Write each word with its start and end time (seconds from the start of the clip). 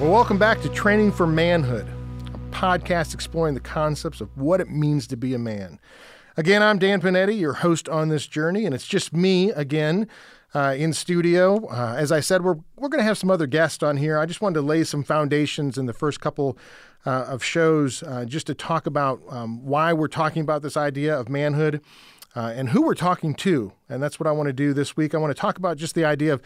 Well, 0.00 0.12
welcome 0.12 0.38
back 0.38 0.62
to 0.62 0.70
Training 0.70 1.12
for 1.12 1.26
Manhood, 1.26 1.86
a 2.32 2.38
podcast 2.56 3.12
exploring 3.12 3.52
the 3.52 3.60
concepts 3.60 4.22
of 4.22 4.34
what 4.34 4.58
it 4.58 4.70
means 4.70 5.06
to 5.08 5.16
be 5.18 5.34
a 5.34 5.38
man. 5.38 5.78
Again, 6.38 6.62
I'm 6.62 6.78
Dan 6.78 7.02
Panetti, 7.02 7.38
your 7.38 7.52
host 7.52 7.86
on 7.86 8.08
this 8.08 8.26
journey, 8.26 8.64
and 8.64 8.74
it's 8.74 8.86
just 8.86 9.12
me 9.12 9.50
again 9.50 10.08
uh, 10.54 10.74
in 10.74 10.94
studio. 10.94 11.66
Uh, 11.66 11.96
as 11.98 12.12
I 12.12 12.20
said, 12.20 12.42
we're, 12.42 12.56
we're 12.76 12.88
going 12.88 13.00
to 13.00 13.04
have 13.04 13.18
some 13.18 13.30
other 13.30 13.46
guests 13.46 13.82
on 13.82 13.98
here. 13.98 14.18
I 14.18 14.24
just 14.24 14.40
wanted 14.40 14.54
to 14.54 14.62
lay 14.62 14.84
some 14.84 15.04
foundations 15.04 15.76
in 15.76 15.84
the 15.84 15.92
first 15.92 16.18
couple 16.18 16.56
uh, 17.04 17.26
of 17.28 17.44
shows 17.44 18.02
uh, 18.02 18.24
just 18.24 18.46
to 18.46 18.54
talk 18.54 18.86
about 18.86 19.20
um, 19.28 19.66
why 19.66 19.92
we're 19.92 20.08
talking 20.08 20.40
about 20.40 20.62
this 20.62 20.78
idea 20.78 21.14
of 21.14 21.28
manhood. 21.28 21.82
Uh, 22.36 22.52
and 22.54 22.68
who 22.68 22.82
we're 22.82 22.94
talking 22.94 23.34
to. 23.34 23.72
And 23.88 24.00
that's 24.00 24.20
what 24.20 24.28
I 24.28 24.30
want 24.30 24.46
to 24.46 24.52
do 24.52 24.72
this 24.72 24.96
week. 24.96 25.16
I 25.16 25.18
want 25.18 25.34
to 25.34 25.40
talk 25.40 25.58
about 25.58 25.76
just 25.76 25.96
the 25.96 26.04
idea 26.04 26.32
of 26.32 26.40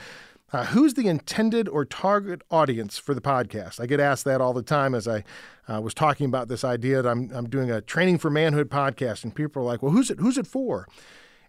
uh, 0.52 0.66
who's 0.66 0.94
the 0.94 1.08
intended 1.08 1.68
or 1.68 1.84
target 1.84 2.42
audience 2.50 2.98
for 2.98 3.14
the 3.14 3.20
podcast? 3.20 3.80
I 3.80 3.86
get 3.86 4.00
asked 4.00 4.24
that 4.24 4.40
all 4.40 4.52
the 4.52 4.62
time 4.62 4.95
as 4.95 5.09
I 5.09 5.24
uh, 5.68 5.80
was 5.80 5.95
talking 5.95 6.26
about 6.26 6.48
this 6.48 6.64
idea 6.64 7.02
that 7.02 7.09
I'm, 7.09 7.30
I'm 7.34 7.48
doing 7.48 7.70
a 7.70 7.80
training 7.80 8.18
for 8.18 8.30
manhood 8.30 8.70
podcast, 8.70 9.24
and 9.24 9.34
people 9.34 9.62
are 9.62 9.64
like, 9.64 9.82
"Well, 9.82 9.92
who's 9.92 10.10
it? 10.10 10.20
Who's 10.20 10.38
it 10.38 10.46
for?" 10.46 10.86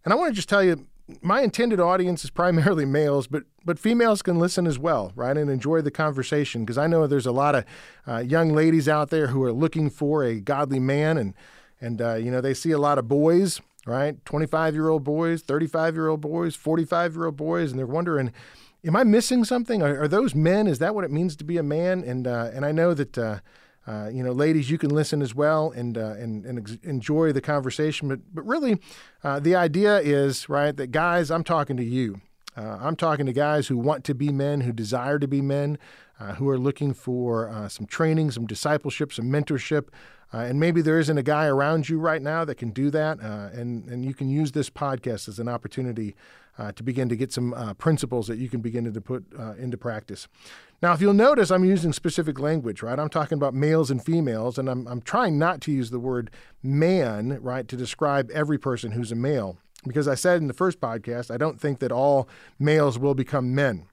And 0.04 0.14
I 0.14 0.18
want 0.18 0.32
to 0.32 0.36
just 0.36 0.50
tell 0.50 0.64
you, 0.64 0.88
my 1.22 1.42
intended 1.42 1.80
audience 1.80 2.24
is 2.24 2.30
primarily 2.30 2.86
males, 2.86 3.28
but 3.28 3.44
but 3.64 3.80
females 3.80 4.22
can 4.22 4.40
listen 4.40 4.68
as 4.68 4.80
well, 4.80 5.12
right, 5.16 5.38
and 5.38 5.50
enjoy 5.50 5.82
the 5.82 5.92
conversation 5.92 6.64
because 6.64 6.78
I 6.78 6.88
know 6.88 7.08
there's 7.08 7.26
a 7.26 7.32
lot 7.32 7.56
of 7.56 7.66
uh, 8.08 8.18
young 8.20 8.54
ladies 8.54 8.88
out 8.88 9.10
there 9.10 9.28
who 9.28 9.44
are 9.44 9.54
looking 9.54 9.90
for 9.90 10.24
a 10.24 10.40
godly 10.40 10.80
man, 10.80 11.18
and 11.18 11.34
and 11.82 12.02
uh, 12.02 12.16
you 12.16 12.32
know 12.32 12.42
they 12.42 12.54
see 12.54 12.72
a 12.72 12.80
lot 12.80 12.98
of 12.98 13.08
boys, 13.08 13.62
right, 13.86 14.24
25 14.26 14.74
year 14.74 14.90
old 14.90 15.04
boys, 15.04 15.42
35 15.42 15.96
year 15.96 16.08
old 16.08 16.22
boys, 16.22 16.56
45 16.56 17.16
year 17.16 17.26
old 17.26 17.36
boys, 17.36 17.72
and 17.72 17.80
they're 17.80 17.86
wondering 17.86 18.32
am 18.86 18.96
I 18.96 19.04
missing 19.04 19.44
something? 19.44 19.82
Are, 19.82 20.04
are, 20.04 20.08
those 20.08 20.36
men? 20.36 20.68
Is 20.68 20.80
that 20.80 20.96
what 20.96 21.04
it 21.04 21.12
means 21.12 21.36
to 21.38 21.44
be 21.44 21.58
a 21.58 21.64
man? 21.64 22.04
And 22.04 22.28
uh, 22.28 22.52
and 22.54 22.66
I 22.66 22.72
know 22.72 22.94
that 22.94 23.18
uh, 23.18 23.40
uh, 23.88 24.10
you 24.12 24.24
know, 24.24 24.32
ladies, 24.32 24.70
you 24.70 24.78
can 24.78 24.90
listen 24.90 25.22
as 25.22 25.36
well 25.36 25.72
and 25.72 25.98
uh, 25.98 26.16
and 26.18 26.46
and 26.46 26.60
ex- 26.60 26.78
enjoy 26.84 27.32
the 27.32 27.42
conversation. 27.42 28.08
But 28.08 28.20
but 28.34 28.46
really, 28.46 28.80
uh, 29.24 29.40
the 29.40 29.56
idea 29.56 30.00
is 30.00 30.50
right 30.50 30.76
that 30.76 30.88
guys, 30.88 31.32
I'm 31.32 31.44
talking 31.44 31.78
to 31.78 31.84
you. 31.84 32.22
Uh, 32.58 32.78
I'm 32.82 32.96
talking 32.96 33.26
to 33.26 33.34
guys 33.34 33.68
who 33.68 33.78
want 33.78 34.06
to 34.06 34.16
be 34.16 34.32
men, 34.32 34.62
who 34.62 34.72
desire 34.72 35.20
to 35.20 35.28
be 35.28 35.42
men, 35.42 35.78
who 36.38 36.48
are 36.48 36.58
looking 36.58 36.94
for 36.94 37.68
some 37.70 37.86
training, 37.86 38.32
some 38.32 38.48
discipleship, 38.48 39.12
some 39.12 39.26
mentorship. 39.26 39.90
and 40.32 40.58
maybe 40.58 40.82
there 40.82 40.98
isn't 40.98 41.18
a 41.18 41.24
guy 41.24 41.48
around 41.48 41.90
you 41.90 42.00
right 42.00 42.22
now 42.22 42.46
that 42.46 42.56
can 42.56 42.70
do 42.70 42.90
that, 42.92 43.20
and 43.20 43.90
and 43.90 44.06
you 44.06 44.14
can 44.14 44.30
use 44.30 44.54
this 44.54 44.70
podcast 44.70 45.28
as 45.28 45.38
an 45.38 45.50
opportunity 45.50 46.16
uh, 46.58 46.72
to 46.74 46.84
begin 46.84 47.10
to 47.10 47.16
get 47.16 47.32
some 47.32 47.54
uh, 47.54 47.74
principles 47.74 48.28
that 48.28 48.38
you 48.38 48.50
can 48.50 48.62
begin 48.62 48.92
to 48.92 49.02
put 49.02 49.26
uh, 49.38 49.54
into 49.54 49.78
practice. 49.78 50.28
Now, 50.82 50.94
if 50.94 51.02
you'll 51.02 51.14
notice, 51.14 51.52
I'm 51.52 51.66
using 51.66 51.94
specific 51.94 52.40
language, 52.40 52.82
right? 52.82 53.00
I'm 53.00 53.10
talking 53.10 53.38
about 53.38 53.54
males 53.54 53.90
and 53.90 54.04
females, 54.04 54.58
and 54.58 54.70
I'm, 54.70 54.88
I'm 54.88 55.02
trying 55.02 55.40
not 55.40 55.62
to 55.62 55.72
use 55.72 55.90
the 55.90 56.00
word 56.00 56.32
man, 56.62 57.40
right, 57.42 57.68
to 57.68 57.76
describe 57.76 58.30
every 58.32 58.58
person 58.58 58.92
who's 58.92 59.12
a 59.12 59.16
male. 59.16 59.58
Because 59.86 60.08
I 60.08 60.16
said 60.16 60.42
in 60.42 60.48
the 60.48 60.54
first 60.54 60.80
podcast, 60.80 61.30
I 61.32 61.38
don't 61.38 61.60
think 61.60 61.80
that 61.80 61.92
all 61.92 62.28
males 62.60 62.98
will 62.98 63.16
become 63.16 63.54
men 63.54 63.88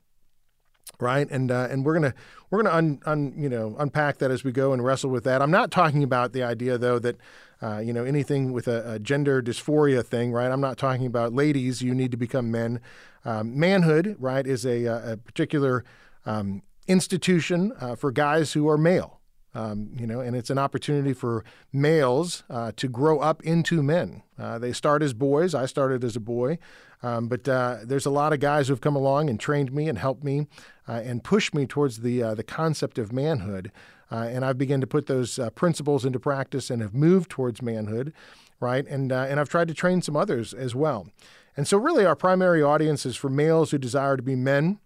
right? 1.01 1.29
And 1.31 1.51
uh, 1.51 1.69
and 1.71 1.85
we're 1.85 1.95
gonna 1.95 2.15
we're 2.51 2.63
gonna 2.63 2.77
un, 2.77 3.01
un, 3.07 3.35
you 3.37 3.49
know 3.49 3.75
unpack 3.79 4.19
that 4.19 4.31
as 4.31 4.45
we 4.45 4.53
go 4.53 4.73
and 4.73 4.85
wrestle 4.85 5.11
with 5.11 5.25
that. 5.25 5.43
I'm 5.43 5.51
not 5.51 5.71
talking 5.71 6.03
about 6.03 6.33
the 6.33 6.43
idea 6.43 6.79
though 6.79 6.99
that 7.01 7.17
uh, 7.63 7.79
you 7.79 7.93
know 7.93 8.05
anything 8.05 8.53
with 8.53 8.67
a, 8.67 8.93
a, 8.95 8.99
gender 8.99 9.41
dysphoria 9.41 10.05
thing, 10.05 10.33
right? 10.33 10.51
I'm 10.51 10.61
not 10.61 10.79
talking 10.79 11.07
about 11.07 11.33
ladies. 11.33 11.81
You 11.81 11.95
need 11.95 12.11
to 12.11 12.17
become 12.17 12.51
men. 12.51 12.81
Um, 13.25 13.59
manhood, 13.59 14.17
right, 14.19 14.47
is 14.47 14.67
a, 14.67 14.85
a 14.85 15.17
particular 15.17 15.85
um, 16.27 16.63
institution 16.89 17.73
uh, 17.81 17.95
for 17.95 18.11
guys 18.11 18.53
who 18.53 18.69
are 18.69 18.77
male. 18.77 19.21
Um, 19.55 19.91
you 19.99 20.07
know, 20.07 20.21
and 20.21 20.35
it's 20.35 20.49
an 20.49 20.59
opportunity 20.59 21.13
for 21.13 21.45
males 21.73 22.43
uh, 22.49 22.73
to 22.77 22.89
grow 22.89 23.19
up 23.19 23.43
into 23.43 23.83
men. 23.83 24.23
Uh, 24.39 24.59
they 24.59 24.73
start 24.73 25.03
as 25.03 25.13
boys. 25.13 25.55
I 25.55 25.67
started 25.67 26.03
as 26.05 26.17
a 26.17 26.21
boy, 26.21 26.59
um, 27.03 27.29
but 27.29 27.47
uh, 27.47 27.79
there's 27.85 28.07
a 28.07 28.11
lot 28.11 28.33
of 28.33 28.41
guys 28.41 28.69
who 28.69 28.73
have 28.73 28.81
come 28.81 28.97
along 28.97 29.29
and 29.29 29.39
trained 29.39 29.71
me 29.71 29.89
and 29.89 29.99
helped 29.99 30.25
me 30.25 30.47
uh, 30.89 31.03
and 31.05 31.23
pushed 31.23 31.55
me 31.55 31.67
towards 31.67 32.01
the 32.01 32.23
uh, 32.23 32.35
the 32.35 32.43
concept 32.43 32.99
of 32.99 33.13
manhood. 33.13 33.71
Uh, 34.13 34.29
and 34.29 34.45
I've 34.45 34.59
begun 34.59 34.81
to 34.83 34.87
put 34.87 35.07
those 35.07 35.39
principles 35.55 36.05
into 36.05 36.21
practice 36.21 36.69
and 36.69 36.83
have 36.83 36.95
moved 36.95 37.31
towards 37.31 37.63
manhood, 37.63 38.13
right? 38.61 38.87
And 38.87 39.11
and 39.11 39.41
I've 39.41 39.49
tried 39.49 39.69
to 39.69 39.75
train 39.75 40.03
some 40.03 40.17
others 40.17 40.53
as 40.53 40.75
well. 40.75 41.09
And 41.57 41.67
so, 41.67 41.79
really, 41.79 42.05
our 42.05 42.17
primary 42.17 42.63
audience 42.63 43.07
is 43.07 43.17
for 43.17 43.31
males 43.31 43.71
who 43.71 43.79
desire 43.79 44.17
to 44.17 44.23
be 44.23 44.37
men. 44.37 44.79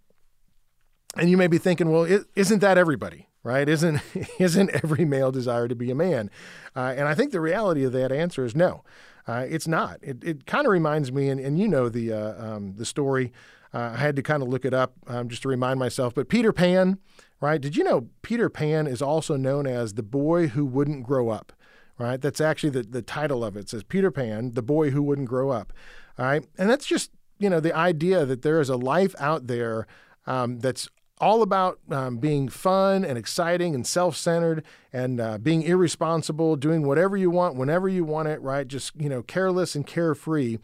And 1.16 1.30
you 1.30 1.36
may 1.36 1.46
be 1.46 1.58
thinking, 1.58 1.90
well, 1.90 2.06
isn't 2.34 2.60
that 2.60 2.78
everybody? 2.78 3.26
right? 3.46 3.68
Isn't 3.68 4.02
isn't 4.38 4.70
every 4.70 5.04
male 5.04 5.30
desire 5.30 5.68
to 5.68 5.74
be 5.74 5.90
a 5.90 5.94
man? 5.94 6.30
Uh, 6.74 6.92
and 6.96 7.08
I 7.08 7.14
think 7.14 7.30
the 7.30 7.40
reality 7.40 7.84
of 7.84 7.92
that 7.92 8.12
answer 8.12 8.44
is 8.44 8.54
no, 8.54 8.82
uh, 9.26 9.46
it's 9.48 9.68
not. 9.68 9.98
It, 10.02 10.22
it 10.24 10.46
kind 10.46 10.66
of 10.66 10.72
reminds 10.72 11.12
me, 11.12 11.28
and, 11.28 11.40
and 11.40 11.58
you 11.58 11.68
know 11.68 11.88
the 11.88 12.12
uh, 12.12 12.44
um, 12.44 12.74
the 12.76 12.84
story. 12.84 13.32
Uh, 13.72 13.92
I 13.94 13.98
had 13.98 14.16
to 14.16 14.22
kind 14.22 14.42
of 14.42 14.48
look 14.48 14.64
it 14.64 14.74
up 14.74 14.94
um, 15.06 15.28
just 15.28 15.42
to 15.42 15.48
remind 15.48 15.78
myself. 15.78 16.14
But 16.14 16.28
Peter 16.28 16.52
Pan, 16.52 16.98
right? 17.40 17.60
Did 17.60 17.76
you 17.76 17.84
know 17.84 18.08
Peter 18.22 18.48
Pan 18.48 18.86
is 18.86 19.02
also 19.02 19.36
known 19.36 19.66
as 19.66 19.94
the 19.94 20.02
boy 20.02 20.48
who 20.48 20.64
wouldn't 20.64 21.04
grow 21.04 21.28
up? 21.28 21.52
Right? 21.98 22.20
That's 22.20 22.42
actually 22.42 22.70
the, 22.70 22.82
the 22.82 23.02
title 23.02 23.42
of 23.42 23.56
it. 23.56 23.60
it 23.60 23.68
says 23.70 23.82
Peter 23.82 24.10
Pan, 24.10 24.52
the 24.52 24.62
boy 24.62 24.90
who 24.90 25.02
wouldn't 25.02 25.28
grow 25.28 25.50
up. 25.50 25.72
All 26.18 26.26
right, 26.26 26.44
and 26.58 26.68
that's 26.68 26.86
just 26.86 27.10
you 27.38 27.50
know 27.50 27.60
the 27.60 27.74
idea 27.74 28.24
that 28.24 28.42
there 28.42 28.60
is 28.60 28.68
a 28.68 28.76
life 28.76 29.14
out 29.18 29.46
there 29.46 29.86
um, 30.26 30.60
that's 30.60 30.88
all 31.18 31.42
about 31.42 31.78
um, 31.90 32.18
being 32.18 32.48
fun 32.48 33.04
and 33.04 33.16
exciting 33.16 33.74
and 33.74 33.86
self-centered 33.86 34.62
and 34.92 35.20
uh, 35.20 35.38
being 35.38 35.62
irresponsible, 35.62 36.56
doing 36.56 36.86
whatever 36.86 37.16
you 37.16 37.30
want 37.30 37.56
whenever 37.56 37.88
you 37.88 38.04
want 38.04 38.28
it, 38.28 38.40
right? 38.42 38.68
Just 38.68 38.92
you 38.96 39.08
know, 39.08 39.22
careless 39.22 39.74
and 39.74 39.86
carefree. 39.86 40.58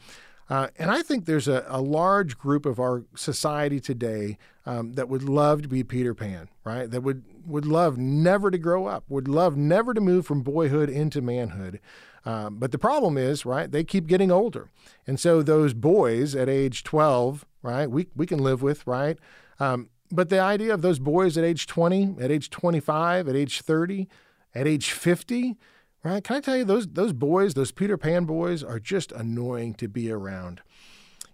Uh, 0.51 0.69
and 0.79 0.91
I 0.91 1.03
think 1.03 1.25
there's 1.25 1.49
a, 1.49 1.65
a, 1.69 1.81
large 1.81 2.37
group 2.37 2.67
of 2.67 2.79
our 2.79 3.05
society 3.15 3.81
today 3.81 4.37
um, 4.65 4.93
that 4.95 5.09
would 5.09 5.25
love 5.25 5.63
to 5.63 5.69
be 5.69 5.83
Peter 5.83 6.15
Pan, 6.15 6.49
right? 6.65 6.91
That 6.91 7.03
would 7.03 7.25
would 7.47 7.67
love 7.67 7.99
never 7.99 8.51
to 8.51 8.59
grow 8.59 8.87
up, 8.87 9.05
would 9.09 9.29
love 9.29 9.57
never 9.57 9.95
to 9.95 10.01
move 10.01 10.27
from 10.27 10.43
boyhood 10.43 10.89
into 10.89 11.21
manhood. 11.21 11.81
Um, 12.25 12.59
but 12.59 12.71
the 12.71 12.79
problem 12.79 13.19
is, 13.19 13.45
right? 13.45 13.71
They 13.71 13.83
keep 13.83 14.07
getting 14.07 14.31
older, 14.31 14.71
and 15.07 15.19
so 15.19 15.43
those 15.43 15.75
boys 15.75 16.37
at 16.37 16.49
age 16.49 16.85
12, 16.85 17.45
right? 17.63 17.91
We 17.91 18.07
we 18.15 18.27
can 18.27 18.39
live 18.39 18.63
with, 18.63 18.87
right? 18.87 19.19
Um, 19.59 19.89
but 20.13 20.29
the 20.29 20.39
idea 20.41 20.75
of 20.75 20.83
those 20.83 20.99
boys 20.99 21.39
at 21.39 21.45
age 21.45 21.67
20, 21.67 22.17
at 22.21 22.31
age 22.31 22.51
25, 22.51 23.29
at 23.29 23.35
age 23.35 23.63
30, 23.63 24.09
at 24.55 24.69
age 24.69 24.93
50, 24.93 25.57
right? 26.05 26.23
Can 26.23 26.37
I 26.37 26.41
tell 26.41 26.57
you, 26.57 26.65
those, 26.65 26.87
those 26.89 27.13
boys, 27.15 27.55
those 27.55 27.73
Peter 27.73 27.97
Pan 27.97 28.25
boys, 28.25 28.63
are 28.63 28.79
just 28.79 29.11
annoying 29.13 29.75
to 29.75 29.89
be 29.89 30.11
around. 30.11 30.61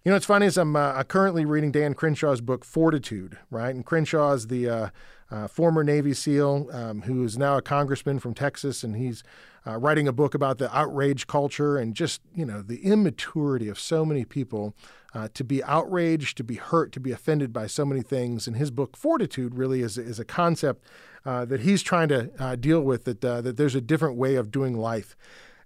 You 0.08 0.12
know, 0.12 0.16
it's 0.16 0.24
funny 0.24 0.46
is 0.46 0.56
I'm 0.56 0.74
uh, 0.74 1.02
currently 1.02 1.44
reading 1.44 1.70
Dan 1.70 1.92
Crenshaw's 1.92 2.40
book 2.40 2.64
Fortitude, 2.64 3.36
right? 3.50 3.74
And 3.74 3.84
Crenshaw 3.84 4.32
is 4.32 4.46
the 4.46 4.66
uh, 4.66 4.88
uh, 5.30 5.48
former 5.48 5.84
Navy 5.84 6.14
SEAL 6.14 6.70
um, 6.72 7.02
who 7.02 7.24
is 7.24 7.36
now 7.36 7.58
a 7.58 7.60
congressman 7.60 8.18
from 8.18 8.32
Texas, 8.32 8.82
and 8.82 8.96
he's 8.96 9.22
uh, 9.66 9.76
writing 9.76 10.08
a 10.08 10.12
book 10.12 10.34
about 10.34 10.56
the 10.56 10.74
outrage 10.74 11.26
culture 11.26 11.76
and 11.76 11.94
just 11.94 12.22
you 12.34 12.46
know 12.46 12.62
the 12.62 12.82
immaturity 12.86 13.68
of 13.68 13.78
so 13.78 14.06
many 14.06 14.24
people 14.24 14.74
uh, 15.14 15.28
to 15.34 15.44
be 15.44 15.62
outraged, 15.64 16.38
to 16.38 16.44
be 16.44 16.56
hurt, 16.56 16.92
to 16.92 17.00
be 17.00 17.12
offended 17.12 17.52
by 17.52 17.66
so 17.66 17.84
many 17.84 18.00
things. 18.00 18.46
And 18.46 18.56
his 18.56 18.70
book, 18.70 18.96
Fortitude, 18.96 19.54
really 19.56 19.82
is, 19.82 19.98
is 19.98 20.18
a 20.18 20.24
concept 20.24 20.84
uh, 21.24 21.44
that 21.46 21.60
he's 21.60 21.82
trying 21.82 22.08
to 22.08 22.30
uh, 22.38 22.56
deal 22.56 22.80
with, 22.80 23.04
that, 23.04 23.24
uh, 23.24 23.40
that 23.42 23.56
there's 23.56 23.74
a 23.74 23.80
different 23.80 24.16
way 24.16 24.36
of 24.36 24.50
doing 24.50 24.76
life. 24.76 25.16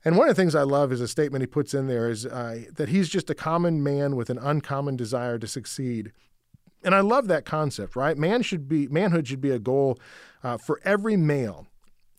And 0.04 0.16
one 0.16 0.28
of 0.28 0.34
the 0.34 0.40
things 0.40 0.54
I 0.54 0.62
love 0.62 0.92
is 0.92 1.00
a 1.00 1.08
statement 1.08 1.42
he 1.42 1.46
puts 1.46 1.74
in 1.74 1.86
there 1.86 2.10
is 2.10 2.26
uh, 2.26 2.64
that 2.74 2.88
he's 2.88 3.08
just 3.08 3.30
a 3.30 3.34
common 3.34 3.82
man 3.82 4.16
with 4.16 4.30
an 4.30 4.38
uncommon 4.38 4.96
desire 4.96 5.38
to 5.38 5.46
succeed. 5.46 6.12
And 6.84 6.94
I 6.94 7.00
love 7.00 7.28
that 7.28 7.44
concept, 7.44 7.94
right? 7.94 8.18
Man 8.18 8.42
should 8.42 8.68
be 8.68 8.88
manhood 8.88 9.28
should 9.28 9.40
be 9.40 9.50
a 9.50 9.60
goal 9.60 9.98
uh, 10.42 10.56
for 10.56 10.80
every 10.84 11.16
male. 11.16 11.68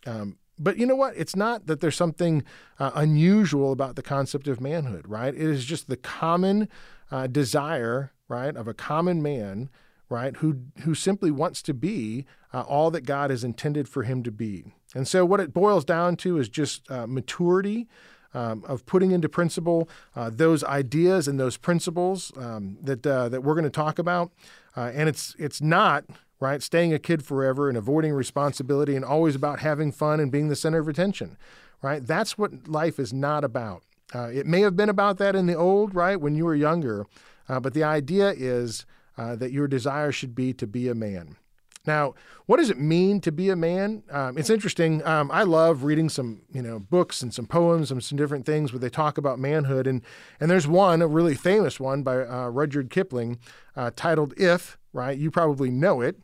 Um, 0.06 0.38
but 0.57 0.77
you 0.77 0.85
know 0.85 0.95
what? 0.95 1.15
It's 1.18 1.35
not 1.35 1.68
that 1.68 1.81
there's 1.81 1.95
something 1.95 2.44
uh, 2.80 2.91
unusual 2.95 3.71
about 3.71 3.95
the 3.95 4.01
concept 4.01 4.47
of 4.47 4.62
manhood, 4.62 5.06
right? 5.07 5.33
It 5.33 5.41
is 5.41 5.65
just 5.65 5.89
the 5.89 5.97
common 5.97 6.69
uh, 7.12 7.27
desire, 7.27 8.13
right, 8.29 8.56
of 8.56 8.68
a 8.68 8.74
common 8.74 9.21
man, 9.21 9.69
right? 10.13 10.38
Who 10.38 10.60
who 10.83 10.94
simply 10.94 11.31
wants 11.31 11.63
to 11.63 11.74
be 11.74 12.25
uh, 12.54 12.62
all 12.62 12.92
that 12.92 13.01
God 13.01 13.31
has 13.31 13.44
intended 13.44 13.89
for 13.89 14.04
him 14.04 14.21
to 14.24 14.31
be. 14.31 14.63
And 14.94 15.07
so, 15.07 15.25
what 15.25 15.39
it 15.39 15.54
boils 15.54 15.83
down 15.83 16.18
to 16.18 16.38
is 16.38 16.48
just 16.48 16.89
uh, 16.89 17.07
maturity. 17.07 17.88
Um, 18.36 18.63
of 18.68 18.83
putting 18.88 19.12
into 19.12 19.30
principle 19.30 19.88
uh, 20.15 20.31
those 20.33 20.63
ideas 20.63 21.27
and 21.27 21.39
those 21.39 21.56
principles 21.56 22.31
um, 22.36 22.80
that 22.81 23.06
uh, 23.06 23.30
that 23.30 23.44
we're 23.44 23.54
going 23.54 23.63
to 23.63 23.69
talk 23.69 24.00
about, 24.00 24.31
uh, 24.75 24.89
and 24.92 25.07
it's 25.07 25.36
it's 25.38 25.62
not 25.62 26.06
right 26.39 26.63
staying 26.63 26.95
a 26.95 26.98
kid 26.98 27.24
forever 27.24 27.69
and 27.69 27.77
avoiding 27.77 28.12
responsibility 28.12 28.95
and 28.95 29.06
always 29.06 29.36
about 29.36 29.60
having 29.60 29.92
fun 29.92 30.19
and 30.19 30.31
being 30.31 30.48
the 30.48 30.56
center 30.56 30.80
of 30.80 30.88
attention, 30.88 31.38
right? 31.83 32.07
That's 32.07 32.36
what 32.36 32.68
life 32.68 32.98
is 32.98 33.13
not 33.13 33.44
about. 33.44 33.83
Uh, 34.15 34.31
it 34.33 34.48
may 34.48 34.62
have 34.62 34.75
been 34.75 34.89
about 34.89 35.19
that 35.19 35.36
in 35.36 35.45
the 35.45 35.54
old, 35.54 35.94
right, 35.94 36.19
when 36.19 36.33
you 36.33 36.45
were 36.45 36.56
younger, 36.56 37.06
uh, 37.48 37.60
but 37.60 37.75
the 37.75 37.83
idea 37.83 38.33
is 38.36 38.88
uh, 39.18 39.36
that 39.36 39.51
your 39.51 39.68
desire 39.68 40.12
should 40.12 40.36
be 40.36 40.54
to 40.54 40.68
be 40.68 40.88
a 40.88 40.95
man. 40.95 41.38
Now, 41.86 42.13
what 42.45 42.57
does 42.57 42.69
it 42.69 42.80
mean 42.80 43.19
to 43.21 43.31
be 43.31 43.50
a 43.50 43.56
man? 43.56 44.04
Um, 44.10 44.38
it's 44.38 44.50
interesting. 44.50 45.06
Um, 45.06 45.30
I 45.31 45.44
love 45.44 45.83
reading 45.83 46.07
some, 46.07 46.44
you 46.54 46.62
know, 46.62 46.80
books 46.80 47.21
and 47.21 47.33
some 47.33 47.45
poems 47.45 47.92
and 47.92 48.01
some 48.01 48.18
different 48.18 48.45
things 48.45 48.71
where 48.71 48.80
they 48.80 48.89
talk 48.89 49.18
about 49.18 49.38
manhood. 49.38 49.86
And 49.86 50.01
and 50.39 50.50
there's 50.50 50.68
one, 50.68 51.01
a 51.01 51.07
really 51.07 51.36
famous 51.36 51.80
one 51.80 52.04
by 52.04 52.24
uh, 52.24 52.48
Rudyard 52.50 52.89
Kipling, 52.89 53.39
uh, 53.75 53.92
titled 53.95 54.33
"If." 54.38 54.77
Right, 54.94 55.18
you 55.18 55.31
probably 55.31 55.71
know 55.71 56.01
it. 56.01 56.18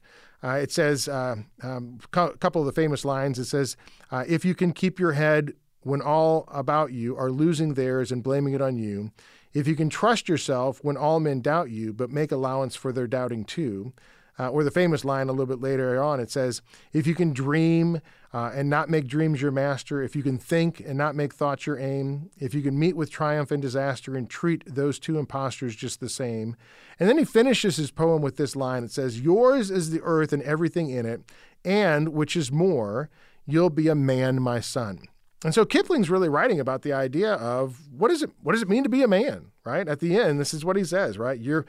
Uh, 0.43 0.59
it 0.61 0.71
says 0.71 1.07
a 1.07 1.43
uh, 1.63 1.67
um, 1.67 1.99
couple 2.11 2.61
of 2.61 2.65
the 2.67 2.71
famous 2.71 3.03
lines. 3.03 3.39
It 3.39 3.45
says, 3.45 3.75
uh, 4.11 4.23
"If 4.27 4.45
you 4.45 4.55
can 4.55 4.71
keep 4.71 4.99
your 4.99 5.13
head 5.13 5.53
when 5.81 6.01
all 6.01 6.47
about 6.49 6.91
you 6.93 7.17
are 7.17 7.31
losing 7.31 7.73
theirs 7.73 8.11
and 8.11 8.23
blaming 8.23 8.53
it 8.53 8.61
on 8.61 8.77
you." 8.77 9.11
If 9.53 9.67
you 9.67 9.75
can 9.75 9.89
trust 9.89 10.29
yourself 10.29 10.83
when 10.83 10.97
all 10.97 11.19
men 11.19 11.41
doubt 11.41 11.69
you, 11.69 11.93
but 11.93 12.11
make 12.11 12.31
allowance 12.31 12.75
for 12.75 12.91
their 12.91 13.07
doubting 13.07 13.45
too, 13.45 13.93
uh, 14.39 14.47
or 14.47 14.63
the 14.63 14.71
famous 14.71 15.03
line 15.03 15.27
a 15.27 15.31
little 15.31 15.45
bit 15.45 15.59
later 15.59 16.01
on, 16.01 16.19
it 16.19 16.31
says, 16.31 16.61
If 16.93 17.05
you 17.05 17.13
can 17.13 17.33
dream 17.33 17.99
uh, 18.33 18.51
and 18.53 18.69
not 18.69 18.89
make 18.89 19.07
dreams 19.07 19.41
your 19.41 19.51
master, 19.51 20.01
if 20.01 20.15
you 20.15 20.23
can 20.23 20.37
think 20.37 20.79
and 20.79 20.97
not 20.97 21.15
make 21.15 21.33
thoughts 21.33 21.65
your 21.65 21.77
aim, 21.77 22.29
if 22.37 22.53
you 22.53 22.61
can 22.61 22.79
meet 22.79 22.95
with 22.95 23.11
triumph 23.11 23.51
and 23.51 23.61
disaster 23.61 24.15
and 24.15 24.29
treat 24.29 24.63
those 24.65 24.97
two 24.97 25.17
impostors 25.17 25.75
just 25.75 25.99
the 25.99 26.09
same. 26.09 26.55
And 26.99 27.09
then 27.09 27.17
he 27.17 27.25
finishes 27.25 27.75
his 27.75 27.91
poem 27.91 28.21
with 28.21 28.37
this 28.37 28.55
line 28.55 28.83
it 28.85 28.91
says, 28.91 29.19
Yours 29.19 29.69
is 29.69 29.89
the 29.89 30.01
earth 30.03 30.31
and 30.31 30.43
everything 30.43 30.89
in 30.89 31.05
it, 31.05 31.21
and 31.65 32.09
which 32.09 32.37
is 32.37 32.51
more, 32.51 33.09
you'll 33.45 33.69
be 33.69 33.89
a 33.89 33.95
man, 33.95 34.41
my 34.41 34.61
son. 34.61 35.01
And 35.43 35.53
so 35.53 35.65
Kipling's 35.65 36.09
really 36.09 36.29
writing 36.29 36.59
about 36.59 36.81
the 36.81 36.93
idea 36.93 37.33
of 37.33 37.91
what 37.91 38.11
is 38.11 38.21
it 38.21 38.29
what 38.41 38.53
does 38.53 38.61
it 38.61 38.69
mean 38.69 38.83
to 38.83 38.89
be 38.89 39.03
a 39.03 39.07
man, 39.07 39.51
right? 39.63 39.87
At 39.87 39.99
the 39.99 40.17
end, 40.17 40.39
this 40.39 40.53
is 40.53 40.65
what 40.65 40.75
he 40.75 40.83
says, 40.83 41.17
right? 41.17 41.39
You're 41.39 41.65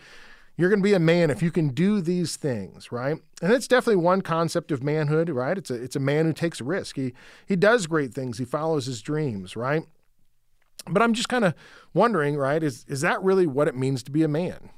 you're 0.57 0.69
going 0.69 0.81
to 0.81 0.85
be 0.85 0.93
a 0.93 0.99
man 0.99 1.31
if 1.31 1.43
you 1.43 1.51
can 1.51 1.69
do 1.71 2.01
these 2.01 2.37
things, 2.37 2.93
right? 2.93 3.17
And 3.41 3.53
it's 3.53 3.69
definitely 3.69 4.03
one 4.03 4.21
concept 4.21 4.71
of 4.71 4.83
manhood, 4.83 5.31
right? 5.31 5.57
It's 5.57 5.71
a 5.71 5.75
it's 5.75 5.97
a 5.97 6.01
man 6.01 6.27
who 6.27 6.33
takes 6.33 6.61
risk. 6.61 6.97
He 6.97 7.15
he 7.47 7.57
does 7.57 7.87
great 7.87 8.13
things. 8.13 8.39
He 8.39 8.45
follows 8.45 8.87
his 8.87 9.01
dreams, 9.03 9.57
right? 9.57 9.85
But 10.89 11.03
I'm 11.03 11.15
just 11.15 11.29
kind 11.29 11.45
of 11.45 11.55
wondering, 11.95 12.37
right? 12.37 12.63
Is 12.63 12.85
is 12.89 13.03
that 13.03 13.23
really 13.23 13.47
what 13.47 13.69
it 13.69 13.77
means 13.77 14.03
to 14.05 14.11
be 14.11 14.23
a 14.23 14.29
man? 14.29 14.71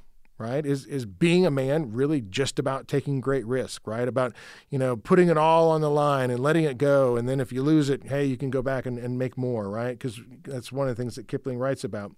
Right? 0.43 0.65
Is 0.65 0.85
is 0.85 1.05
being 1.05 1.45
a 1.45 1.51
man 1.51 1.93
really 1.93 2.19
just 2.19 2.59
about 2.59 2.87
taking 2.87 3.21
great 3.21 3.45
risk, 3.45 3.87
right? 3.87 4.07
About, 4.07 4.33
you 4.69 4.77
know, 4.77 4.97
putting 4.97 5.29
it 5.29 5.37
all 5.37 5.71
on 5.71 5.81
the 5.81 5.89
line 5.89 6.29
and 6.29 6.39
letting 6.39 6.65
it 6.65 6.77
go. 6.77 7.15
And 7.15 7.27
then 7.27 7.39
if 7.39 7.53
you 7.53 7.63
lose 7.63 7.89
it, 7.89 8.07
hey, 8.07 8.25
you 8.25 8.35
can 8.35 8.49
go 8.49 8.61
back 8.61 8.85
and, 8.85 8.99
and 8.99 9.17
make 9.17 9.37
more, 9.37 9.69
right? 9.69 9.97
Because 9.97 10.19
that's 10.43 10.71
one 10.71 10.89
of 10.89 10.95
the 10.95 11.01
things 11.01 11.15
that 11.15 11.27
Kipling 11.27 11.57
writes 11.57 11.83
about. 11.83 12.11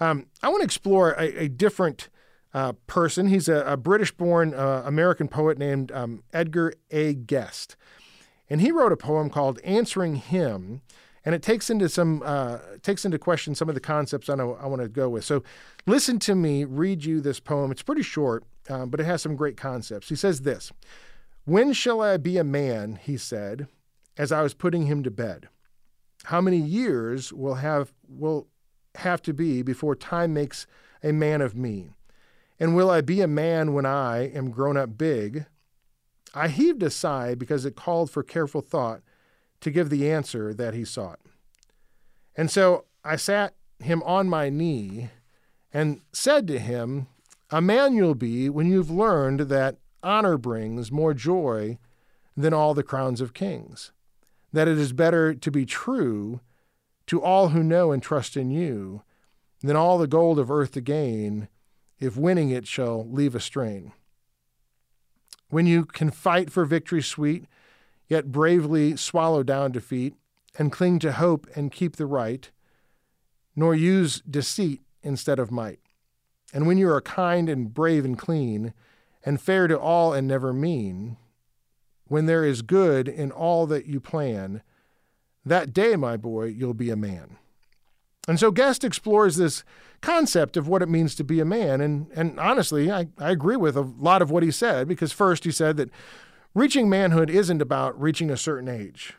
Um, 0.00 0.26
I 0.42 0.48
want 0.48 0.60
to 0.60 0.64
explore 0.64 1.12
a, 1.12 1.44
a 1.44 1.48
different 1.48 2.10
uh, 2.52 2.72
person. 2.86 3.28
He's 3.28 3.48
a, 3.48 3.64
a 3.64 3.76
British 3.76 4.12
born 4.12 4.52
uh, 4.52 4.82
American 4.84 5.28
poet 5.28 5.58
named 5.58 5.90
um, 5.92 6.22
Edgar 6.32 6.74
A. 6.90 7.14
Guest. 7.14 7.76
And 8.50 8.60
he 8.60 8.70
wrote 8.70 8.92
a 8.92 8.96
poem 8.96 9.30
called 9.30 9.58
Answering 9.64 10.16
Him 10.16 10.82
and 11.24 11.34
it 11.34 11.42
takes 11.42 11.70
into 11.70 11.88
some 11.88 12.22
uh, 12.24 12.58
takes 12.82 13.04
into 13.04 13.18
question 13.18 13.54
some 13.54 13.68
of 13.68 13.74
the 13.74 13.80
concepts 13.80 14.28
I 14.28 14.34
know 14.34 14.56
I 14.60 14.66
want 14.66 14.82
to 14.82 14.88
go 14.88 15.08
with. 15.08 15.24
So, 15.24 15.42
listen 15.86 16.18
to 16.20 16.34
me 16.34 16.64
read 16.64 17.04
you 17.04 17.20
this 17.20 17.40
poem. 17.40 17.70
It's 17.70 17.82
pretty 17.82 18.02
short, 18.02 18.44
um, 18.68 18.90
but 18.90 19.00
it 19.00 19.04
has 19.04 19.22
some 19.22 19.36
great 19.36 19.56
concepts. 19.56 20.08
He 20.08 20.16
says 20.16 20.40
this: 20.40 20.72
"When 21.44 21.72
shall 21.72 22.00
I 22.00 22.16
be 22.16 22.38
a 22.38 22.44
man?" 22.44 22.98
He 23.02 23.16
said, 23.16 23.68
as 24.16 24.32
I 24.32 24.42
was 24.42 24.54
putting 24.54 24.86
him 24.86 25.02
to 25.02 25.10
bed. 25.10 25.48
How 26.24 26.40
many 26.40 26.58
years 26.58 27.32
will 27.32 27.56
have 27.56 27.92
will 28.08 28.48
have 28.96 29.22
to 29.22 29.32
be 29.32 29.62
before 29.62 29.96
time 29.96 30.34
makes 30.34 30.66
a 31.02 31.12
man 31.12 31.40
of 31.40 31.56
me? 31.56 31.90
And 32.60 32.76
will 32.76 32.90
I 32.90 33.00
be 33.00 33.20
a 33.20 33.26
man 33.26 33.72
when 33.72 33.86
I 33.86 34.28
am 34.28 34.50
grown 34.50 34.76
up 34.76 34.96
big? 34.96 35.46
I 36.34 36.48
heaved 36.48 36.82
a 36.82 36.90
sigh 36.90 37.34
because 37.34 37.64
it 37.64 37.76
called 37.76 38.10
for 38.10 38.22
careful 38.22 38.60
thought 38.60 39.02
to 39.62 39.70
give 39.70 39.88
the 39.88 40.10
answer 40.10 40.52
that 40.52 40.74
he 40.74 40.84
sought. 40.84 41.18
And 42.36 42.50
so 42.50 42.84
I 43.04 43.16
sat 43.16 43.54
him 43.78 44.02
on 44.02 44.28
my 44.28 44.50
knee 44.50 45.08
and 45.72 46.02
said 46.12 46.46
to 46.48 46.58
him, 46.58 47.06
A 47.50 47.60
man 47.60 47.94
you'll 47.94 48.14
be 48.14 48.50
when 48.50 48.70
you've 48.70 48.90
learned 48.90 49.40
that 49.40 49.78
honor 50.02 50.36
brings 50.36 50.92
more 50.92 51.14
joy 51.14 51.78
than 52.36 52.52
all 52.52 52.74
the 52.74 52.82
crowns 52.82 53.20
of 53.20 53.34
kings, 53.34 53.92
that 54.52 54.68
it 54.68 54.78
is 54.78 54.92
better 54.92 55.34
to 55.34 55.50
be 55.50 55.64
true 55.64 56.40
to 57.06 57.22
all 57.22 57.48
who 57.50 57.62
know 57.62 57.92
and 57.92 58.02
trust 58.02 58.36
in 58.36 58.50
you 58.50 59.02
than 59.62 59.76
all 59.76 59.98
the 59.98 60.06
gold 60.06 60.38
of 60.38 60.50
earth 60.50 60.72
to 60.72 60.80
gain, 60.80 61.48
if 62.00 62.16
winning 62.16 62.50
it 62.50 62.66
shall 62.66 63.08
leave 63.08 63.34
a 63.34 63.40
strain. 63.40 63.92
When 65.50 65.66
you 65.66 65.84
can 65.84 66.10
fight 66.10 66.50
for 66.50 66.64
victory 66.64 67.02
sweet, 67.02 67.44
yet 68.08 68.32
bravely 68.32 68.96
swallow 68.96 69.42
down 69.42 69.72
defeat, 69.72 70.14
and 70.58 70.70
cling 70.70 70.98
to 70.98 71.12
hope 71.12 71.46
and 71.54 71.72
keep 71.72 71.96
the 71.96 72.06
right, 72.06 72.50
nor 73.56 73.74
use 73.74 74.20
deceit 74.28 74.80
instead 75.02 75.38
of 75.38 75.50
might. 75.50 75.80
And 76.52 76.66
when 76.66 76.76
you 76.76 76.90
are 76.90 77.00
kind 77.00 77.48
and 77.48 77.72
brave 77.72 78.04
and 78.04 78.18
clean, 78.18 78.74
and 79.24 79.40
fair 79.40 79.68
to 79.68 79.78
all 79.78 80.12
and 80.12 80.28
never 80.28 80.52
mean, 80.52 81.16
when 82.08 82.26
there 82.26 82.44
is 82.44 82.60
good 82.60 83.08
in 83.08 83.30
all 83.30 83.66
that 83.66 83.86
you 83.86 84.00
plan, 84.00 84.62
that 85.44 85.72
day, 85.72 85.96
my 85.96 86.16
boy, 86.16 86.44
you'll 86.44 86.74
be 86.74 86.90
a 86.90 86.96
man. 86.96 87.38
And 88.28 88.38
so 88.38 88.50
Guest 88.50 88.84
explores 88.84 89.36
this 89.36 89.64
concept 90.00 90.56
of 90.56 90.68
what 90.68 90.82
it 90.82 90.88
means 90.88 91.14
to 91.14 91.24
be 91.24 91.40
a 91.40 91.44
man. 91.44 91.80
And, 91.80 92.08
and 92.14 92.38
honestly, 92.38 92.90
I, 92.90 93.08
I 93.18 93.30
agree 93.30 93.56
with 93.56 93.76
a 93.76 93.80
lot 93.80 94.22
of 94.22 94.30
what 94.30 94.42
he 94.42 94.50
said, 94.50 94.86
because 94.86 95.12
first 95.12 95.44
he 95.44 95.50
said 95.50 95.76
that 95.78 95.90
reaching 96.54 96.88
manhood 96.88 97.30
isn't 97.30 97.62
about 97.62 98.00
reaching 98.00 98.30
a 98.30 98.36
certain 98.36 98.68
age, 98.68 99.14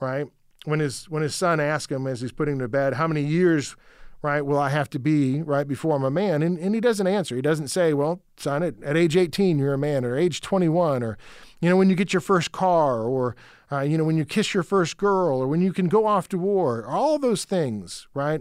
right? 0.00 0.26
When 0.64 0.80
his 0.80 1.08
when 1.08 1.22
his 1.22 1.34
son 1.34 1.60
asks 1.60 1.92
him 1.92 2.06
as 2.06 2.20
he's 2.20 2.32
putting 2.32 2.54
him 2.54 2.60
to 2.60 2.68
bed, 2.68 2.94
how 2.94 3.06
many 3.06 3.22
years, 3.22 3.76
right, 4.22 4.40
will 4.40 4.58
I 4.58 4.70
have 4.70 4.90
to 4.90 4.98
be 4.98 5.42
right 5.42 5.66
before 5.66 5.94
I'm 5.94 6.04
a 6.04 6.10
man? 6.10 6.42
And 6.42 6.58
and 6.58 6.74
he 6.74 6.80
doesn't 6.80 7.06
answer. 7.06 7.36
He 7.36 7.42
doesn't 7.42 7.68
say, 7.68 7.94
well, 7.94 8.20
son, 8.36 8.62
at, 8.62 8.82
at 8.82 8.96
age 8.96 9.16
18 9.16 9.58
you're 9.58 9.74
a 9.74 9.78
man, 9.78 10.04
or 10.04 10.16
age 10.16 10.40
21, 10.40 11.02
or 11.02 11.18
you 11.60 11.68
know 11.68 11.76
when 11.76 11.88
you 11.88 11.96
get 11.96 12.12
your 12.12 12.20
first 12.20 12.50
car, 12.52 13.04
or 13.04 13.36
uh, 13.70 13.80
you 13.80 13.96
know 13.96 14.04
when 14.04 14.16
you 14.16 14.24
kiss 14.24 14.54
your 14.54 14.64
first 14.64 14.96
girl, 14.96 15.40
or 15.40 15.46
when 15.46 15.60
you 15.60 15.72
can 15.72 15.88
go 15.88 16.06
off 16.06 16.28
to 16.28 16.38
war. 16.38 16.84
All 16.86 17.18
those 17.18 17.44
things, 17.44 18.08
right, 18.12 18.40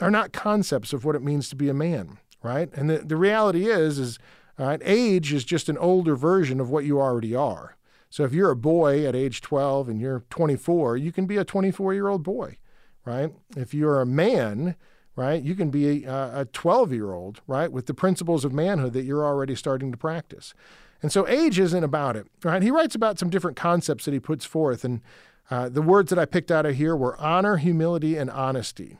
are 0.00 0.10
not 0.10 0.32
concepts 0.32 0.92
of 0.92 1.04
what 1.04 1.16
it 1.16 1.22
means 1.22 1.48
to 1.48 1.56
be 1.56 1.68
a 1.68 1.74
man, 1.74 2.18
right? 2.44 2.68
And 2.74 2.88
the 2.88 2.98
the 2.98 3.16
reality 3.16 3.66
is 3.66 3.98
is 3.98 4.18
Right? 4.58 4.80
Age 4.84 5.32
is 5.32 5.44
just 5.44 5.68
an 5.68 5.76
older 5.76 6.16
version 6.16 6.60
of 6.60 6.70
what 6.70 6.84
you 6.84 6.98
already 6.98 7.34
are. 7.34 7.75
So 8.10 8.24
if 8.24 8.32
you're 8.32 8.50
a 8.50 8.56
boy 8.56 9.06
at 9.06 9.14
age 9.14 9.40
12 9.40 9.88
and 9.88 10.00
you're 10.00 10.24
24, 10.30 10.96
you 10.96 11.12
can 11.12 11.26
be 11.26 11.36
a 11.36 11.44
24 11.44 11.94
year 11.94 12.08
old 12.08 12.22
boy, 12.22 12.58
right? 13.04 13.32
If 13.56 13.74
you're 13.74 14.00
a 14.00 14.06
man, 14.06 14.76
right, 15.16 15.42
you 15.42 15.54
can 15.54 15.70
be 15.70 16.04
a 16.04 16.46
12 16.52 16.92
year 16.92 17.12
old, 17.12 17.40
right, 17.46 17.70
with 17.70 17.86
the 17.86 17.94
principles 17.94 18.44
of 18.44 18.52
manhood 18.52 18.92
that 18.92 19.04
you're 19.04 19.24
already 19.24 19.54
starting 19.54 19.90
to 19.92 19.98
practice. 19.98 20.54
And 21.02 21.12
so 21.12 21.28
age 21.28 21.58
isn't 21.58 21.84
about 21.84 22.16
it, 22.16 22.26
right? 22.42 22.62
He 22.62 22.70
writes 22.70 22.94
about 22.94 23.18
some 23.18 23.30
different 23.30 23.56
concepts 23.56 24.06
that 24.06 24.14
he 24.14 24.20
puts 24.20 24.44
forth. 24.44 24.84
And 24.84 25.02
uh, 25.50 25.68
the 25.68 25.82
words 25.82 26.10
that 26.10 26.18
I 26.18 26.24
picked 26.24 26.50
out 26.50 26.66
of 26.66 26.76
here 26.76 26.96
were 26.96 27.18
honor, 27.18 27.58
humility, 27.58 28.16
and 28.16 28.30
honesty 28.30 28.98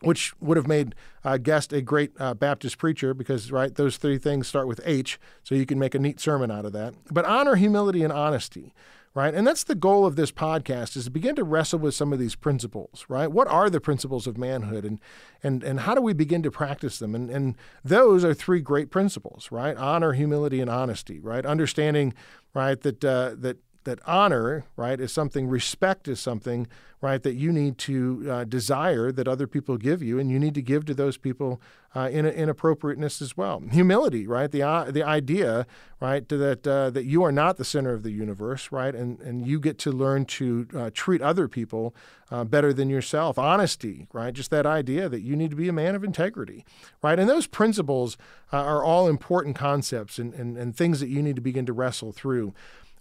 which 0.00 0.32
would 0.40 0.56
have 0.56 0.66
made 0.66 0.94
uh, 1.24 1.36
Guest 1.36 1.72
a 1.72 1.82
great 1.82 2.12
uh, 2.18 2.34
Baptist 2.34 2.78
preacher 2.78 3.14
because, 3.14 3.52
right, 3.52 3.74
those 3.74 3.96
three 3.96 4.18
things 4.18 4.48
start 4.48 4.66
with 4.66 4.80
H, 4.84 5.18
so 5.44 5.54
you 5.54 5.66
can 5.66 5.78
make 5.78 5.94
a 5.94 5.98
neat 5.98 6.18
sermon 6.18 6.50
out 6.50 6.64
of 6.64 6.72
that. 6.72 6.94
But 7.10 7.24
honor, 7.24 7.56
humility, 7.56 8.02
and 8.02 8.12
honesty, 8.12 8.72
right? 9.14 9.34
And 9.34 9.46
that's 9.46 9.64
the 9.64 9.74
goal 9.74 10.06
of 10.06 10.16
this 10.16 10.32
podcast 10.32 10.96
is 10.96 11.04
to 11.04 11.10
begin 11.10 11.36
to 11.36 11.44
wrestle 11.44 11.78
with 11.78 11.94
some 11.94 12.12
of 12.12 12.18
these 12.18 12.34
principles, 12.34 13.04
right? 13.08 13.30
What 13.30 13.48
are 13.48 13.68
the 13.68 13.80
principles 13.80 14.26
of 14.26 14.38
manhood 14.38 14.84
and 14.84 15.00
and 15.42 15.62
and 15.62 15.80
how 15.80 15.94
do 15.94 16.00
we 16.00 16.14
begin 16.14 16.42
to 16.42 16.50
practice 16.50 16.98
them? 16.98 17.14
And 17.14 17.30
and 17.30 17.56
those 17.84 18.24
are 18.24 18.34
three 18.34 18.60
great 18.60 18.90
principles, 18.90 19.52
right? 19.52 19.76
Honor, 19.76 20.12
humility, 20.12 20.60
and 20.60 20.70
honesty, 20.70 21.20
right? 21.20 21.44
Understanding, 21.44 22.14
right, 22.54 22.80
that 22.80 23.04
uh, 23.04 23.34
that 23.38 23.58
that 23.84 23.98
honor, 24.06 24.64
right, 24.76 25.00
is 25.00 25.12
something, 25.12 25.48
respect 25.48 26.08
is 26.08 26.20
something, 26.20 26.66
right, 27.00 27.22
that 27.24 27.34
you 27.34 27.52
need 27.52 27.78
to 27.78 28.24
uh, 28.30 28.44
desire 28.44 29.10
that 29.10 29.26
other 29.26 29.46
people 29.46 29.76
give 29.76 30.02
you, 30.02 30.18
and 30.18 30.30
you 30.30 30.38
need 30.38 30.54
to 30.54 30.62
give 30.62 30.84
to 30.84 30.94
those 30.94 31.16
people 31.16 31.60
uh, 31.94 32.08
in, 32.10 32.24
in 32.24 32.48
appropriateness 32.48 33.20
as 33.20 33.36
well. 33.36 33.60
Humility, 33.70 34.26
right, 34.26 34.50
the 34.50 34.62
uh, 34.62 34.90
the 34.90 35.02
idea, 35.02 35.66
right, 36.00 36.26
that 36.28 36.66
uh, 36.66 36.90
that 36.90 37.04
you 37.04 37.22
are 37.24 37.32
not 37.32 37.56
the 37.56 37.64
center 37.64 37.92
of 37.92 38.02
the 38.02 38.12
universe, 38.12 38.70
right, 38.70 38.94
and 38.94 39.20
and 39.20 39.46
you 39.46 39.58
get 39.58 39.78
to 39.78 39.90
learn 39.90 40.24
to 40.24 40.66
uh, 40.74 40.90
treat 40.94 41.20
other 41.20 41.48
people 41.48 41.94
uh, 42.30 42.44
better 42.44 42.72
than 42.72 42.88
yourself. 42.88 43.36
Honesty, 43.36 44.06
right, 44.12 44.32
just 44.32 44.50
that 44.50 44.64
idea 44.64 45.08
that 45.08 45.20
you 45.20 45.34
need 45.34 45.50
to 45.50 45.56
be 45.56 45.68
a 45.68 45.72
man 45.72 45.94
of 45.94 46.04
integrity, 46.04 46.64
right, 47.02 47.18
and 47.18 47.28
those 47.28 47.46
principles 47.46 48.16
are 48.52 48.84
all 48.84 49.08
important 49.08 49.56
concepts 49.56 50.18
and, 50.18 50.32
and 50.34 50.56
and 50.56 50.76
things 50.76 51.00
that 51.00 51.08
you 51.08 51.22
need 51.22 51.36
to 51.36 51.42
begin 51.42 51.66
to 51.66 51.72
wrestle 51.72 52.12
through. 52.12 52.54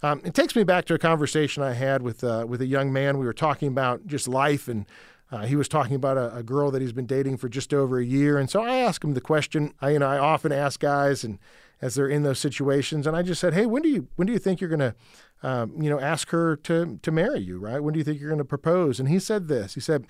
Um, 0.04 0.22
it 0.24 0.34
takes 0.34 0.56
me 0.56 0.64
back 0.64 0.86
to 0.86 0.94
a 0.96 1.00
conversation 1.00 1.62
I 1.62 1.74
had 1.74 2.02
with 2.02 2.24
uh, 2.24 2.46
with 2.48 2.62
a 2.62 2.66
young 2.66 2.92
man. 2.92 3.18
We 3.18 3.26
were 3.26 3.34
talking 3.34 3.68
about 3.68 4.08
just 4.08 4.28
life, 4.28 4.68
and 4.68 4.86
uh, 5.32 5.46
he 5.46 5.56
was 5.56 5.68
talking 5.68 5.96
about 5.96 6.18
a, 6.18 6.36
a, 6.36 6.44
girl 6.44 6.72
that 6.72 6.82
he's 6.82 6.92
been 6.92 7.06
dating 7.06 7.38
for 7.38 7.48
just 7.48 7.74
over 7.74 8.00
a 8.00 8.04
year. 8.04 8.38
And 8.38 8.50
so 8.50 8.62
I 8.62 8.78
asked 8.78 9.04
him 9.04 9.14
the 9.14 9.22
question. 9.22 9.74
I, 9.80 9.92
you 9.92 10.00
know, 10.00 10.08
I 10.08 10.18
often 10.18 10.52
ask 10.52 10.80
guys, 10.80 11.24
and 11.24 11.40
as 11.82 11.96
they're 11.96 12.10
in 12.10 12.24
those 12.24 12.40
situations, 12.40 13.06
and 13.06 13.16
I 13.16 13.22
just 13.22 13.40
said, 13.40 13.54
"Hey, 13.54 13.68
when 13.68 13.84
do 13.84 13.90
you 13.90 14.08
when 14.16 14.26
do 14.26 14.34
you 14.34 14.40
think 14.40 14.60
you're 14.60 14.70
going 14.70 14.80
to, 14.80 14.96
um, 15.44 15.80
you 15.80 15.90
know, 15.90 16.00
ask 16.00 16.30
her 16.30 16.56
to 16.58 17.00
to 17.02 17.12
marry 17.12 17.40
you? 17.40 17.60
Right? 17.60 17.82
When 17.82 17.94
do 17.94 18.00
you 18.00 18.04
think 18.04 18.20
you're 18.20 18.30
going 18.30 18.40
to 18.40 18.46
propose?" 18.46 19.00
And 19.00 19.08
he 19.08 19.20
said 19.20 19.48
this. 19.48 19.76
He 19.76 19.82
said, 19.82 20.08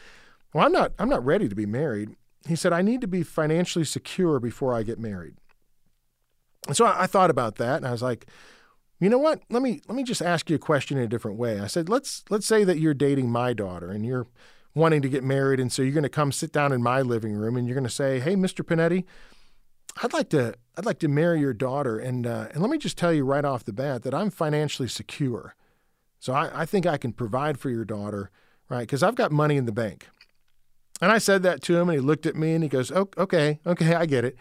"Well, 0.54 0.66
I'm 0.66 0.72
not 0.72 0.94
I'm 1.00 1.10
not 1.10 1.26
ready 1.26 1.50
to 1.50 1.56
be 1.56 1.66
married." 1.66 2.16
He 2.48 2.56
said, 2.56 2.72
"I 2.72 2.82
need 2.82 3.02
to 3.02 3.08
be 3.08 3.24
financially 3.24 3.86
secure 3.86 4.40
before 4.40 4.74
I 4.74 4.84
get 4.84 5.00
married." 5.00 5.36
And 6.68 6.78
so 6.78 6.86
I, 6.86 7.04
I 7.04 7.08
thought 7.08 7.30
about 7.30 7.56
that, 7.56 7.78
and 7.78 7.86
I 7.86 7.92
was 7.92 8.02
like 8.02 8.26
you 9.02 9.10
know 9.10 9.18
what? 9.18 9.42
Let 9.50 9.64
me 9.64 9.82
let 9.88 9.96
me 9.96 10.04
just 10.04 10.22
ask 10.22 10.48
you 10.50 10.56
a 10.56 10.60
question 10.60 11.00
in 11.00 11.04
a 11.04 11.08
different 11.08 11.38
way. 11.38 11.60
I 11.60 11.66
said, 11.66 11.90
let's 11.90 12.24
let's 12.30 12.46
say 12.46 12.64
that 12.64 12.80
you're 12.80 12.94
dating 12.94 13.32
my 13.32 13.52
daughter 13.52 13.90
and 13.90 14.06
you're 14.06 14.28
wanting 14.76 15.02
to 15.02 15.10
get 15.10 15.24
married, 15.24 15.60
and 15.60 15.72
so 15.72 15.82
you're 15.82 15.92
going 15.92 16.04
to 16.04 16.10
come 16.10 16.32
sit 16.32 16.54
down 16.54 16.72
in 16.72 16.84
my 16.84 17.02
living 17.02 17.34
room 17.34 17.58
and 17.58 17.68
you're 17.68 17.76
going 17.76 17.84
to 17.84 17.90
say, 17.90 18.20
"Hey, 18.20 18.36
Mr. 18.36 18.64
Panetti, 18.64 19.06
I'd 20.04 20.14
like 20.14 20.30
to 20.30 20.54
I'd 20.78 20.86
like 20.86 21.00
to 21.00 21.08
marry 21.08 21.40
your 21.40 21.54
daughter, 21.54 21.98
and 21.98 22.28
uh, 22.28 22.50
and 22.52 22.62
let 22.62 22.70
me 22.70 22.78
just 22.78 22.96
tell 22.96 23.12
you 23.12 23.26
right 23.26 23.44
off 23.44 23.64
the 23.64 23.74
bat 23.74 24.04
that 24.04 24.14
I'm 24.14 24.30
financially 24.30 24.88
secure, 24.88 25.56
so 26.20 26.34
I, 26.34 26.62
I 26.62 26.66
think 26.68 26.86
I 26.86 26.98
can 26.98 27.12
provide 27.12 27.60
for 27.60 27.72
your 27.72 27.86
daughter, 27.86 28.30
right? 28.70 28.82
Because 28.82 29.02
I've 29.02 29.16
got 29.16 29.32
money 29.32 29.58
in 29.58 29.66
the 29.66 29.72
bank." 29.72 30.08
And 31.02 31.12
I 31.12 31.18
said 31.18 31.42
that 31.42 31.64
to 31.64 31.76
him, 31.76 31.90
and 31.90 32.00
he 32.00 32.06
looked 32.06 32.28
at 32.28 32.36
me 32.36 32.54
and 32.54 32.62
he 32.64 32.70
goes, 32.70 32.92
"Okay, 32.92 33.60
okay, 33.66 33.96
I 33.96 34.06
get 34.06 34.26
it." 34.26 34.38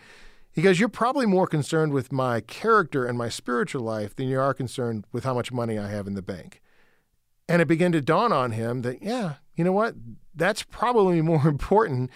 He 0.52 0.62
goes, 0.62 0.80
You're 0.80 0.88
probably 0.88 1.26
more 1.26 1.46
concerned 1.46 1.92
with 1.92 2.12
my 2.12 2.40
character 2.40 3.04
and 3.04 3.16
my 3.16 3.28
spiritual 3.28 3.82
life 3.82 4.14
than 4.16 4.28
you 4.28 4.40
are 4.40 4.54
concerned 4.54 5.06
with 5.12 5.24
how 5.24 5.34
much 5.34 5.52
money 5.52 5.78
I 5.78 5.88
have 5.88 6.06
in 6.06 6.14
the 6.14 6.22
bank. 6.22 6.60
And 7.48 7.60
it 7.60 7.68
began 7.68 7.92
to 7.92 8.00
dawn 8.00 8.32
on 8.32 8.52
him 8.52 8.82
that, 8.82 9.02
yeah, 9.02 9.34
you 9.54 9.64
know 9.64 9.72
what? 9.72 9.94
That's 10.34 10.62
probably 10.62 11.20
more 11.22 11.46
important 11.46 12.10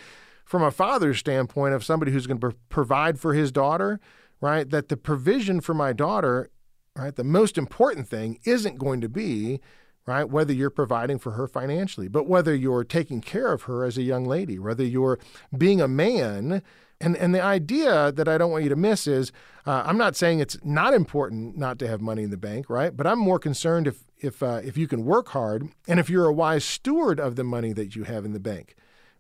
from 0.45 0.63
a 0.63 0.71
father's 0.71 1.19
standpoint 1.19 1.75
of 1.75 1.85
somebody 1.85 2.13
who's 2.13 2.27
going 2.27 2.41
to 2.41 2.55
provide 2.69 3.19
for 3.19 3.35
his 3.35 3.51
daughter, 3.51 4.01
right? 4.41 4.69
That 4.69 4.89
the 4.89 4.97
provision 4.97 5.61
for 5.61 5.75
my 5.75 5.93
daughter, 5.93 6.51
right? 6.97 7.15
The 7.15 7.25
most 7.25 7.57
important 7.57 8.09
thing 8.09 8.39
isn't 8.45 8.79
going 8.79 9.01
to 9.01 9.09
be, 9.09 9.61
right? 10.07 10.25
Whether 10.25 10.53
you're 10.53 10.71
providing 10.71 11.19
for 11.19 11.33
her 11.33 11.49
financially, 11.49 12.09
but 12.09 12.29
whether 12.29 12.55
you're 12.55 12.85
taking 12.85 13.21
care 13.21 13.53
of 13.53 13.63
her 13.63 13.85
as 13.85 13.97
a 13.97 14.03
young 14.03 14.25
lady, 14.27 14.59
whether 14.59 14.85
you're 14.85 15.19
being 15.57 15.81
a 15.81 15.89
man 15.89 16.63
and 17.05 17.17
and 17.17 17.35
the 17.35 17.43
idea 17.43 18.13
that 18.13 18.29
I 18.29 18.39
don't 18.39 18.51
want 18.51 18.65
you 18.65 18.71
to 18.71 18.77
miss 18.77 19.07
is 19.07 19.31
uh, 19.67 19.83
I'm 19.85 19.99
not 19.99 20.17
saying 20.17 20.41
it's 20.41 20.59
not 20.65 20.95
important 20.95 21.57
not 21.57 21.79
to 21.81 21.89
have 21.89 22.01
money 22.01 22.23
in 22.23 22.31
the 22.31 22.37
bank, 22.37 22.71
right? 22.71 22.97
But 22.97 23.07
I'm 23.07 23.19
more 23.19 23.39
concerned 23.39 23.87
if 23.87 24.05
if 24.19 24.43
uh, 24.43 24.61
if 24.65 24.77
you 24.77 24.89
can 24.89 25.05
work 25.05 25.29
hard 25.29 25.69
and 25.87 26.01
if 26.01 26.09
you're 26.09 26.27
a 26.27 26.33
wise 26.33 26.65
steward 26.65 27.21
of 27.21 27.37
the 27.37 27.45
money 27.45 27.73
that 27.73 27.95
you 27.95 28.05
have 28.05 28.25
in 28.25 28.33
the 28.33 28.41
bank, 28.41 28.75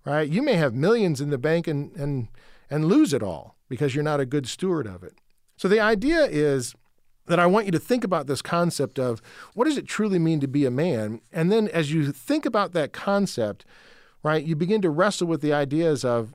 right? 0.04 0.28
You 0.28 0.42
may 0.42 0.54
have 0.54 0.74
millions 0.74 1.20
in 1.20 1.30
the 1.30 1.38
bank 1.38 1.66
and 1.66 1.94
and 1.96 2.28
and 2.70 2.86
lose 2.86 3.12
it 3.12 3.22
all 3.22 3.56
because 3.68 3.94
you're 3.94 4.04
not 4.04 4.20
a 4.20 4.26
good 4.26 4.46
steward 4.46 4.86
of 4.86 5.02
it. 5.02 5.14
So 5.56 5.68
the 5.68 5.80
idea 5.80 6.24
is 6.24 6.74
that 7.26 7.38
I 7.38 7.46
want 7.46 7.66
you 7.66 7.72
to 7.72 7.78
think 7.78 8.04
about 8.04 8.26
this 8.26 8.42
concept 8.42 8.98
of 8.98 9.22
what 9.54 9.64
does 9.64 9.78
it 9.78 9.86
truly 9.86 10.18
mean 10.18 10.40
to 10.40 10.48
be 10.48 10.66
a 10.66 10.70
man? 10.70 11.20
And 11.32 11.50
then 11.50 11.68
as 11.68 11.92
you 11.92 12.12
think 12.12 12.44
about 12.44 12.72
that 12.72 12.92
concept, 12.92 13.64
right, 14.22 14.44
you 14.44 14.56
begin 14.56 14.82
to 14.82 14.90
wrestle 14.90 15.26
with 15.26 15.40
the 15.40 15.52
ideas 15.52 16.04
of 16.04 16.34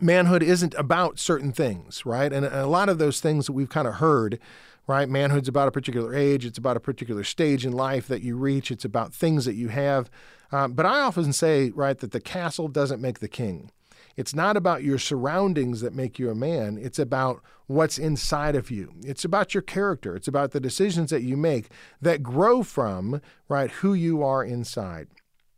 manhood 0.00 0.42
isn't 0.42 0.74
about 0.74 1.18
certain 1.18 1.52
things, 1.52 2.04
right? 2.04 2.32
And, 2.32 2.46
a 2.46 2.66
lot 2.66 2.88
of 2.88 2.98
those 2.98 3.20
things 3.20 3.46
that 3.46 3.52
we've 3.52 3.68
kind 3.68 3.88
of 3.88 3.94
heard, 3.94 4.38
right? 4.86 5.08
Manhood's 5.08 5.48
about 5.48 5.68
a 5.68 5.72
particular 5.72 6.14
age, 6.14 6.44
it's 6.44 6.58
about 6.58 6.76
a 6.76 6.80
particular 6.80 7.24
stage 7.24 7.64
in 7.64 7.72
life 7.72 8.06
that 8.08 8.22
you 8.22 8.36
reach, 8.36 8.70
it's 8.70 8.84
about 8.84 9.14
things 9.14 9.44
that 9.44 9.54
you 9.54 9.68
have. 9.68 10.10
Um, 10.52 10.74
but 10.74 10.86
I 10.86 11.00
often 11.00 11.32
say, 11.32 11.70
right, 11.70 11.98
that 11.98 12.12
the 12.12 12.20
castle 12.20 12.68
doesn't 12.68 13.00
make 13.00 13.18
the 13.18 13.28
king. 13.28 13.70
It's 14.16 14.34
not 14.34 14.56
about 14.56 14.82
your 14.82 14.98
surroundings 14.98 15.82
that 15.82 15.92
make 15.92 16.18
you 16.18 16.30
a 16.30 16.34
man. 16.34 16.78
It's 16.80 16.98
about 16.98 17.42
what's 17.66 17.98
inside 17.98 18.54
of 18.54 18.70
you. 18.70 18.94
It's 19.04 19.24
about 19.24 19.52
your 19.52 19.62
character. 19.62 20.16
It's 20.16 20.28
about 20.28 20.52
the 20.52 20.60
decisions 20.60 21.10
that 21.10 21.22
you 21.22 21.36
make 21.36 21.68
that 22.00 22.22
grow 22.22 22.62
from, 22.62 23.20
right, 23.48 23.70
who 23.70 23.92
you 23.92 24.22
are 24.22 24.42
inside. 24.42 25.08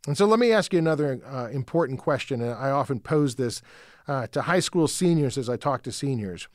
And 0.07 0.17
so 0.17 0.25
let 0.25 0.39
me 0.39 0.51
ask 0.51 0.73
you 0.73 0.79
another 0.79 1.21
uh, 1.25 1.47
important 1.51 1.99
question. 1.99 2.41
And 2.41 2.51
I 2.51 2.71
often 2.71 2.99
pose 2.99 3.35
this 3.35 3.61
uh, 4.09 4.25
to 4.25 4.41
high 4.41 4.59
school 4.59 4.87
seniors 4.87 5.37
as 5.37 5.49
I 5.49 5.55
talk 5.55 5.83
to 5.83 5.91
seniors. 5.91 6.47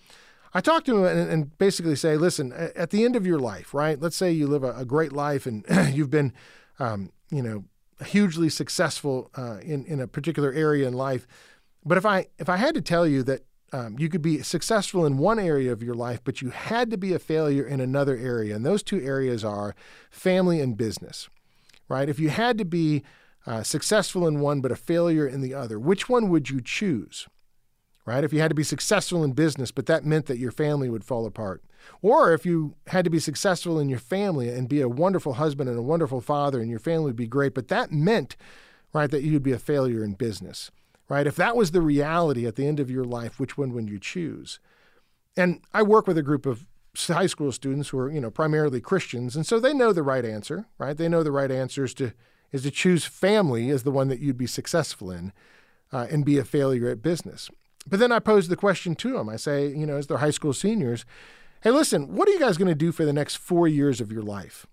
I 0.52 0.60
talk 0.60 0.84
to 0.84 0.92
them 0.92 1.04
and, 1.04 1.30
and, 1.30 1.58
basically 1.58 1.94
say, 1.94 2.16
listen, 2.16 2.52
at 2.52 2.90
the 2.90 3.04
end 3.04 3.14
of 3.14 3.24
your 3.26 3.38
life, 3.38 3.72
right? 3.72 4.00
Let's 4.00 4.16
say 4.16 4.32
you 4.32 4.48
live 4.48 4.64
a, 4.64 4.72
a 4.72 4.84
great 4.84 5.12
life 5.12 5.46
and 5.46 5.64
you've 5.94 6.10
been, 6.10 6.32
um, 6.80 7.12
you 7.30 7.42
know, 7.42 7.64
hugely 8.04 8.48
successful 8.48 9.30
uh, 9.36 9.58
in 9.62 9.84
in 9.84 10.00
a 10.00 10.08
particular 10.08 10.52
area 10.52 10.86
in 10.88 10.94
life. 10.94 11.28
But 11.84 11.96
if 11.96 12.04
I 12.04 12.26
if 12.38 12.48
I 12.48 12.56
had 12.56 12.74
to 12.74 12.80
tell 12.80 13.06
you 13.06 13.22
that 13.22 13.44
um, 13.72 13.96
you 14.00 14.08
could 14.08 14.22
be 14.22 14.42
successful 14.42 15.06
in 15.06 15.18
one 15.18 15.38
area 15.38 15.72
of 15.72 15.82
your 15.82 15.94
life, 15.94 16.20
but 16.24 16.42
you 16.42 16.50
had 16.50 16.90
to 16.90 16.96
be 16.96 17.12
a 17.12 17.20
failure 17.20 17.64
in 17.64 17.80
another 17.80 18.16
area, 18.16 18.56
and 18.56 18.66
those 18.66 18.82
two 18.82 19.00
areas 19.00 19.44
are 19.44 19.76
family 20.10 20.60
and 20.60 20.76
business, 20.76 21.28
right? 21.88 22.08
If 22.08 22.18
you 22.18 22.30
had 22.30 22.58
to 22.58 22.64
be 22.64 23.04
uh, 23.46 23.62
successful 23.62 24.26
in 24.26 24.40
one 24.40 24.60
but 24.60 24.72
a 24.72 24.76
failure 24.76 25.26
in 25.26 25.40
the 25.40 25.54
other, 25.54 25.78
which 25.78 26.08
one 26.08 26.28
would 26.30 26.50
you 26.50 26.60
choose? 26.60 27.28
Right? 28.06 28.24
If 28.24 28.32
you 28.32 28.40
had 28.40 28.50
to 28.50 28.54
be 28.54 28.62
successful 28.62 29.24
in 29.24 29.32
business, 29.32 29.70
but 29.70 29.86
that 29.86 30.04
meant 30.04 30.26
that 30.26 30.38
your 30.38 30.52
family 30.52 30.88
would 30.88 31.04
fall 31.04 31.26
apart. 31.26 31.62
Or 32.02 32.32
if 32.32 32.46
you 32.46 32.74
had 32.88 33.04
to 33.04 33.10
be 33.10 33.18
successful 33.18 33.78
in 33.78 33.88
your 33.88 33.98
family 33.98 34.48
and 34.48 34.68
be 34.68 34.80
a 34.80 34.88
wonderful 34.88 35.34
husband 35.34 35.68
and 35.68 35.78
a 35.78 35.82
wonderful 35.82 36.20
father 36.20 36.60
and 36.60 36.70
your 36.70 36.78
family 36.78 37.06
would 37.06 37.16
be 37.16 37.26
great, 37.26 37.54
but 37.54 37.68
that 37.68 37.92
meant, 37.92 38.36
right, 38.92 39.10
that 39.10 39.22
you'd 39.22 39.42
be 39.42 39.52
a 39.52 39.58
failure 39.58 40.04
in 40.04 40.14
business, 40.14 40.70
right? 41.08 41.26
If 41.26 41.36
that 41.36 41.56
was 41.56 41.70
the 41.70 41.82
reality 41.82 42.46
at 42.46 42.56
the 42.56 42.66
end 42.66 42.80
of 42.80 42.90
your 42.90 43.04
life, 43.04 43.38
which 43.38 43.58
one 43.58 43.72
would 43.72 43.88
you 43.88 43.98
choose? 43.98 44.60
And 45.36 45.60
I 45.72 45.82
work 45.82 46.06
with 46.06 46.18
a 46.18 46.22
group 46.22 46.46
of 46.46 46.66
high 46.96 47.26
school 47.26 47.52
students 47.52 47.88
who 47.88 47.98
are, 47.98 48.10
you 48.10 48.20
know, 48.20 48.30
primarily 48.30 48.80
Christians, 48.80 49.34
and 49.34 49.46
so 49.46 49.58
they 49.58 49.74
know 49.74 49.92
the 49.92 50.02
right 50.02 50.24
answer, 50.24 50.66
right? 50.78 50.96
They 50.96 51.08
know 51.08 51.22
the 51.22 51.32
right 51.32 51.50
answer 51.50 51.84
is 51.84 51.94
to 51.94 52.12
is 52.52 52.62
to 52.62 52.70
choose 52.70 53.04
family 53.04 53.68
as 53.70 53.82
the 53.82 53.90
one 53.90 54.06
that 54.06 54.20
you'd 54.20 54.38
be 54.38 54.46
successful 54.46 55.10
in, 55.10 55.32
uh, 55.92 56.06
and 56.08 56.24
be 56.24 56.38
a 56.38 56.44
failure 56.44 56.88
at 56.88 57.02
business. 57.02 57.50
But 57.86 58.00
then 58.00 58.12
I 58.12 58.18
pose 58.18 58.48
the 58.48 58.56
question 58.56 58.94
to 58.96 59.12
them. 59.12 59.28
I 59.28 59.36
say, 59.36 59.68
you 59.68 59.86
know, 59.86 59.96
as 59.96 60.06
they're 60.06 60.18
high 60.18 60.30
school 60.30 60.52
seniors, 60.52 61.04
hey, 61.62 61.70
listen, 61.70 62.14
what 62.14 62.28
are 62.28 62.32
you 62.32 62.40
guys 62.40 62.56
going 62.56 62.68
to 62.68 62.74
do 62.74 62.92
for 62.92 63.04
the 63.04 63.12
next 63.12 63.36
four 63.36 63.68
years 63.68 64.00
of 64.00 64.10
your 64.10 64.22
life? 64.22 64.66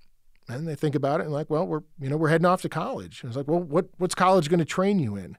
And 0.48 0.68
they 0.68 0.76
think 0.76 0.96
about 0.96 1.22
it 1.22 1.24
and 1.24 1.34
like, 1.34 1.50
well, 1.50 1.66
we're 1.66 1.84
you 2.00 2.10
know 2.10 2.18
we're 2.18 2.30
heading 2.30 2.46
off 2.46 2.62
to 2.64 2.70
college. 2.70 3.22
And 3.22 3.30
it's 3.30 3.38
like, 3.38 3.48
well, 3.48 3.62
what 3.62 3.88
what's 3.98 4.16
college 4.16 4.50
going 4.50 4.60
to 4.60 4.66
train 4.66 5.00
you 5.00 5.16
in? 5.16 5.38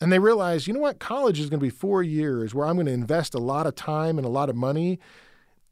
And 0.00 0.12
they 0.12 0.18
realize, 0.18 0.66
you 0.66 0.74
know 0.74 0.80
what, 0.80 0.98
college 0.98 1.38
is 1.38 1.48
going 1.48 1.60
to 1.60 1.64
be 1.64 1.70
four 1.70 2.02
years 2.02 2.54
where 2.54 2.66
I'm 2.66 2.74
going 2.74 2.86
to 2.86 2.92
invest 2.92 3.34
a 3.34 3.38
lot 3.38 3.66
of 3.66 3.76
time 3.76 4.18
and 4.18 4.26
a 4.26 4.30
lot 4.30 4.50
of 4.50 4.56
money 4.56 4.98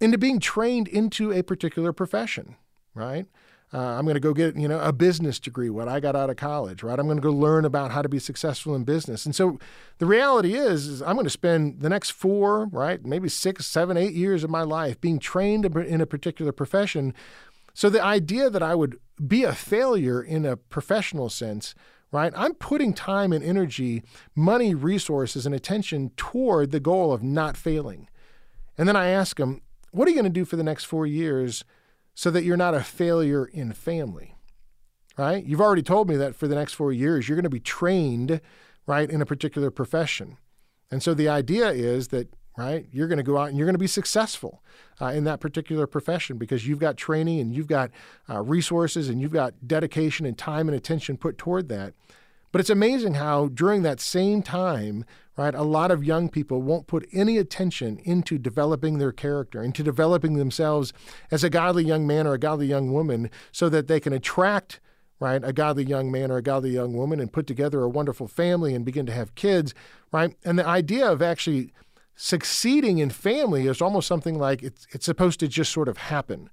into 0.00 0.18
being 0.18 0.38
trained 0.38 0.86
into 0.86 1.32
a 1.32 1.42
particular 1.42 1.92
profession, 1.92 2.54
right? 2.94 3.26
Uh, 3.72 3.78
I'm 3.78 4.04
going 4.04 4.14
to 4.14 4.20
go 4.20 4.34
get 4.34 4.56
you 4.56 4.66
know 4.66 4.80
a 4.80 4.92
business 4.92 5.38
degree, 5.38 5.70
what 5.70 5.86
I 5.86 6.00
got 6.00 6.16
out 6.16 6.28
of 6.28 6.36
college, 6.36 6.82
right? 6.82 6.98
I'm 6.98 7.06
going 7.06 7.18
to 7.18 7.22
go 7.22 7.32
learn 7.32 7.64
about 7.64 7.92
how 7.92 8.02
to 8.02 8.08
be 8.08 8.18
successful 8.18 8.74
in 8.74 8.84
business. 8.84 9.24
And 9.24 9.34
so 9.34 9.58
the 9.98 10.06
reality 10.06 10.54
is, 10.54 10.86
is 10.86 11.02
I'm 11.02 11.14
going 11.14 11.24
to 11.24 11.30
spend 11.30 11.80
the 11.80 11.88
next 11.88 12.10
four, 12.10 12.66
right, 12.66 13.04
maybe 13.04 13.28
six, 13.28 13.66
seven, 13.66 13.96
eight 13.96 14.12
years 14.12 14.42
of 14.42 14.50
my 14.50 14.62
life 14.62 15.00
being 15.00 15.20
trained 15.20 15.64
in 15.64 16.00
a 16.00 16.06
particular 16.06 16.50
profession. 16.50 17.14
So 17.72 17.88
the 17.88 18.02
idea 18.02 18.50
that 18.50 18.62
I 18.62 18.74
would 18.74 18.98
be 19.24 19.44
a 19.44 19.52
failure 19.52 20.20
in 20.20 20.44
a 20.44 20.56
professional 20.56 21.28
sense, 21.28 21.74
right? 22.10 22.32
I'm 22.34 22.54
putting 22.54 22.92
time 22.92 23.32
and 23.32 23.44
energy, 23.44 24.02
money, 24.34 24.74
resources, 24.74 25.46
and 25.46 25.54
attention 25.54 26.10
toward 26.16 26.72
the 26.72 26.80
goal 26.80 27.12
of 27.12 27.22
not 27.22 27.56
failing. 27.56 28.08
And 28.76 28.88
then 28.88 28.96
I 28.96 29.10
ask 29.10 29.36
them, 29.36 29.62
what 29.92 30.08
are 30.08 30.10
you 30.10 30.16
going 30.16 30.24
to 30.24 30.30
do 30.30 30.44
for 30.44 30.56
the 30.56 30.64
next 30.64 30.84
four 30.84 31.06
years? 31.06 31.64
So 32.20 32.30
that 32.30 32.44
you're 32.44 32.54
not 32.54 32.74
a 32.74 32.82
failure 32.82 33.46
in 33.46 33.72
family, 33.72 34.34
right? 35.16 35.42
You've 35.42 35.62
already 35.62 35.80
told 35.80 36.06
me 36.06 36.16
that 36.16 36.36
for 36.36 36.46
the 36.48 36.54
next 36.54 36.74
four 36.74 36.92
years, 36.92 37.26
you're 37.26 37.36
going 37.36 37.44
to 37.44 37.48
be 37.48 37.60
trained, 37.60 38.42
right, 38.86 39.08
in 39.08 39.22
a 39.22 39.24
particular 39.24 39.70
profession. 39.70 40.36
And 40.90 41.02
so 41.02 41.14
the 41.14 41.30
idea 41.30 41.70
is 41.70 42.08
that, 42.08 42.28
right? 42.58 42.84
You're 42.92 43.08
going 43.08 43.16
to 43.16 43.22
go 43.22 43.38
out 43.38 43.48
and 43.48 43.56
you're 43.56 43.64
going 43.64 43.72
to 43.72 43.78
be 43.78 43.86
successful 43.86 44.62
uh, 45.00 45.06
in 45.06 45.24
that 45.24 45.40
particular 45.40 45.86
profession 45.86 46.36
because 46.36 46.68
you've 46.68 46.78
got 46.78 46.98
training 46.98 47.40
and 47.40 47.54
you've 47.54 47.68
got 47.68 47.90
uh, 48.28 48.42
resources 48.42 49.08
and 49.08 49.18
you've 49.22 49.32
got 49.32 49.54
dedication 49.66 50.26
and 50.26 50.36
time 50.36 50.68
and 50.68 50.76
attention 50.76 51.16
put 51.16 51.38
toward 51.38 51.70
that. 51.70 51.94
But 52.52 52.60
it's 52.60 52.68
amazing 52.68 53.14
how 53.14 53.48
during 53.48 53.80
that 53.84 53.98
same 53.98 54.42
time, 54.42 55.06
right, 55.44 55.54
a 55.54 55.62
lot 55.62 55.90
of 55.90 56.04
young 56.04 56.28
people 56.28 56.62
won't 56.62 56.86
put 56.86 57.08
any 57.12 57.38
attention 57.38 57.98
into 58.04 58.38
developing 58.38 58.98
their 58.98 59.12
character, 59.12 59.62
into 59.62 59.82
developing 59.82 60.34
themselves 60.34 60.92
as 61.30 61.42
a 61.44 61.50
godly 61.50 61.84
young 61.84 62.06
man 62.06 62.26
or 62.26 62.34
a 62.34 62.38
godly 62.38 62.66
young 62.66 62.92
woman 62.92 63.30
so 63.52 63.68
that 63.68 63.88
they 63.88 64.00
can 64.00 64.12
attract 64.12 64.80
right? 65.20 65.42
A 65.44 65.52
godly 65.52 65.84
young 65.84 66.10
man 66.10 66.30
or 66.30 66.38
a 66.38 66.42
godly 66.42 66.70
young 66.70 66.94
woman 66.94 67.20
and 67.20 67.32
put 67.32 67.46
together 67.46 67.82
a 67.82 67.88
wonderful 67.88 68.26
family 68.26 68.74
and 68.74 68.84
begin 68.84 69.04
to 69.06 69.12
have 69.12 69.34
kids, 69.34 69.74
right? 70.10 70.34
And 70.44 70.58
the 70.58 70.66
idea 70.66 71.12
of 71.12 71.22
actually 71.22 71.72
succeeding 72.16 72.98
in 72.98 73.10
family 73.10 73.66
is 73.66 73.82
almost 73.82 74.08
something 74.08 74.38
like 74.38 74.62
it's, 74.62 74.86
it's 74.92 75.04
supposed 75.04 75.38
to 75.40 75.48
just 75.48 75.72
sort 75.72 75.88
of 75.88 75.98
happen. 75.98 76.48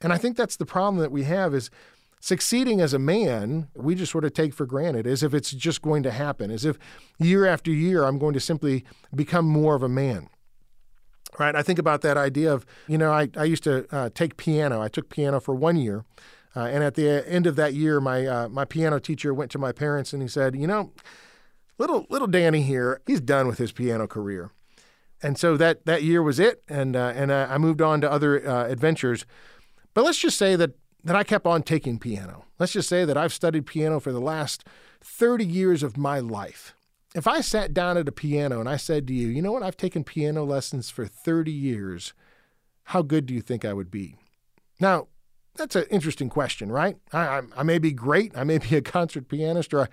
And 0.00 0.12
I 0.12 0.18
think 0.18 0.36
that's 0.36 0.56
the 0.56 0.66
problem 0.66 1.02
that 1.02 1.10
we 1.10 1.24
have 1.24 1.54
is 1.54 1.70
succeeding 2.24 2.80
as 2.80 2.94
a 2.94 2.98
man, 2.98 3.68
we 3.76 3.94
just 3.94 4.10
sort 4.10 4.24
of 4.24 4.32
take 4.32 4.54
for 4.54 4.64
granted 4.64 5.06
as 5.06 5.22
if 5.22 5.34
it's 5.34 5.50
just 5.50 5.82
going 5.82 6.02
to 6.02 6.10
happen, 6.10 6.50
as 6.50 6.64
if 6.64 6.78
year 7.18 7.44
after 7.44 7.70
year 7.70 8.04
I'm 8.04 8.18
going 8.18 8.32
to 8.32 8.40
simply 8.40 8.82
become 9.14 9.44
more 9.44 9.74
of 9.74 9.82
a 9.82 9.90
man. 9.90 10.30
Right? 11.38 11.54
I 11.54 11.62
think 11.62 11.78
about 11.78 12.00
that 12.00 12.16
idea 12.16 12.50
of, 12.50 12.64
you 12.88 12.96
know, 12.96 13.12
I, 13.12 13.28
I 13.36 13.44
used 13.44 13.62
to 13.64 13.86
uh, 13.94 14.08
take 14.14 14.38
piano. 14.38 14.80
I 14.80 14.88
took 14.88 15.10
piano 15.10 15.38
for 15.38 15.54
one 15.54 15.76
year. 15.76 16.06
Uh, 16.56 16.60
and 16.60 16.82
at 16.82 16.94
the 16.94 17.28
end 17.28 17.46
of 17.46 17.56
that 17.56 17.74
year, 17.74 18.00
my 18.00 18.26
uh, 18.26 18.48
my 18.48 18.64
piano 18.64 18.98
teacher 19.00 19.34
went 19.34 19.50
to 19.50 19.58
my 19.58 19.72
parents 19.72 20.12
and 20.12 20.22
he 20.22 20.28
said, 20.28 20.54
"You 20.54 20.68
know, 20.68 20.92
little 21.78 22.06
little 22.08 22.28
Danny 22.28 22.62
here, 22.62 23.02
he's 23.06 23.20
done 23.20 23.48
with 23.48 23.58
his 23.58 23.72
piano 23.72 24.06
career." 24.06 24.52
And 25.20 25.36
so 25.36 25.56
that 25.56 25.84
that 25.86 26.04
year 26.04 26.22
was 26.22 26.38
it, 26.38 26.62
and 26.68 26.94
uh, 26.94 27.12
and 27.16 27.32
I 27.32 27.58
moved 27.58 27.82
on 27.82 28.00
to 28.02 28.10
other 28.10 28.48
uh, 28.48 28.66
adventures. 28.68 29.26
But 29.94 30.04
let's 30.04 30.18
just 30.18 30.38
say 30.38 30.54
that 30.54 30.74
that 31.04 31.16
I 31.16 31.22
kept 31.22 31.46
on 31.46 31.62
taking 31.62 31.98
piano. 31.98 32.44
Let's 32.58 32.72
just 32.72 32.88
say 32.88 33.04
that 33.04 33.16
I've 33.16 33.32
studied 33.32 33.66
piano 33.66 34.00
for 34.00 34.12
the 34.12 34.20
last 34.20 34.64
30 35.02 35.44
years 35.44 35.82
of 35.82 35.96
my 35.96 36.18
life. 36.18 36.74
If 37.14 37.28
I 37.28 37.42
sat 37.42 37.74
down 37.74 37.96
at 37.96 38.08
a 38.08 38.12
piano 38.12 38.58
and 38.58 38.68
I 38.68 38.76
said 38.76 39.06
to 39.06 39.14
you, 39.14 39.28
you 39.28 39.42
know 39.42 39.52
what, 39.52 39.62
I've 39.62 39.76
taken 39.76 40.02
piano 40.02 40.44
lessons 40.44 40.90
for 40.90 41.06
30 41.06 41.52
years, 41.52 42.14
how 42.84 43.02
good 43.02 43.26
do 43.26 43.34
you 43.34 43.40
think 43.40 43.64
I 43.64 43.72
would 43.72 43.90
be? 43.90 44.16
Now, 44.80 45.08
that's 45.54 45.76
an 45.76 45.84
interesting 45.90 46.28
question, 46.28 46.72
right? 46.72 46.96
I, 47.12 47.18
I, 47.20 47.42
I, 47.58 47.62
may 47.62 47.78
be 47.78 47.92
great. 47.92 48.36
I 48.36 48.42
may 48.42 48.58
be 48.58 48.74
a 48.76 48.82
concert 48.82 49.28
pianist, 49.28 49.72
or 49.72 49.82
I, 49.82 49.88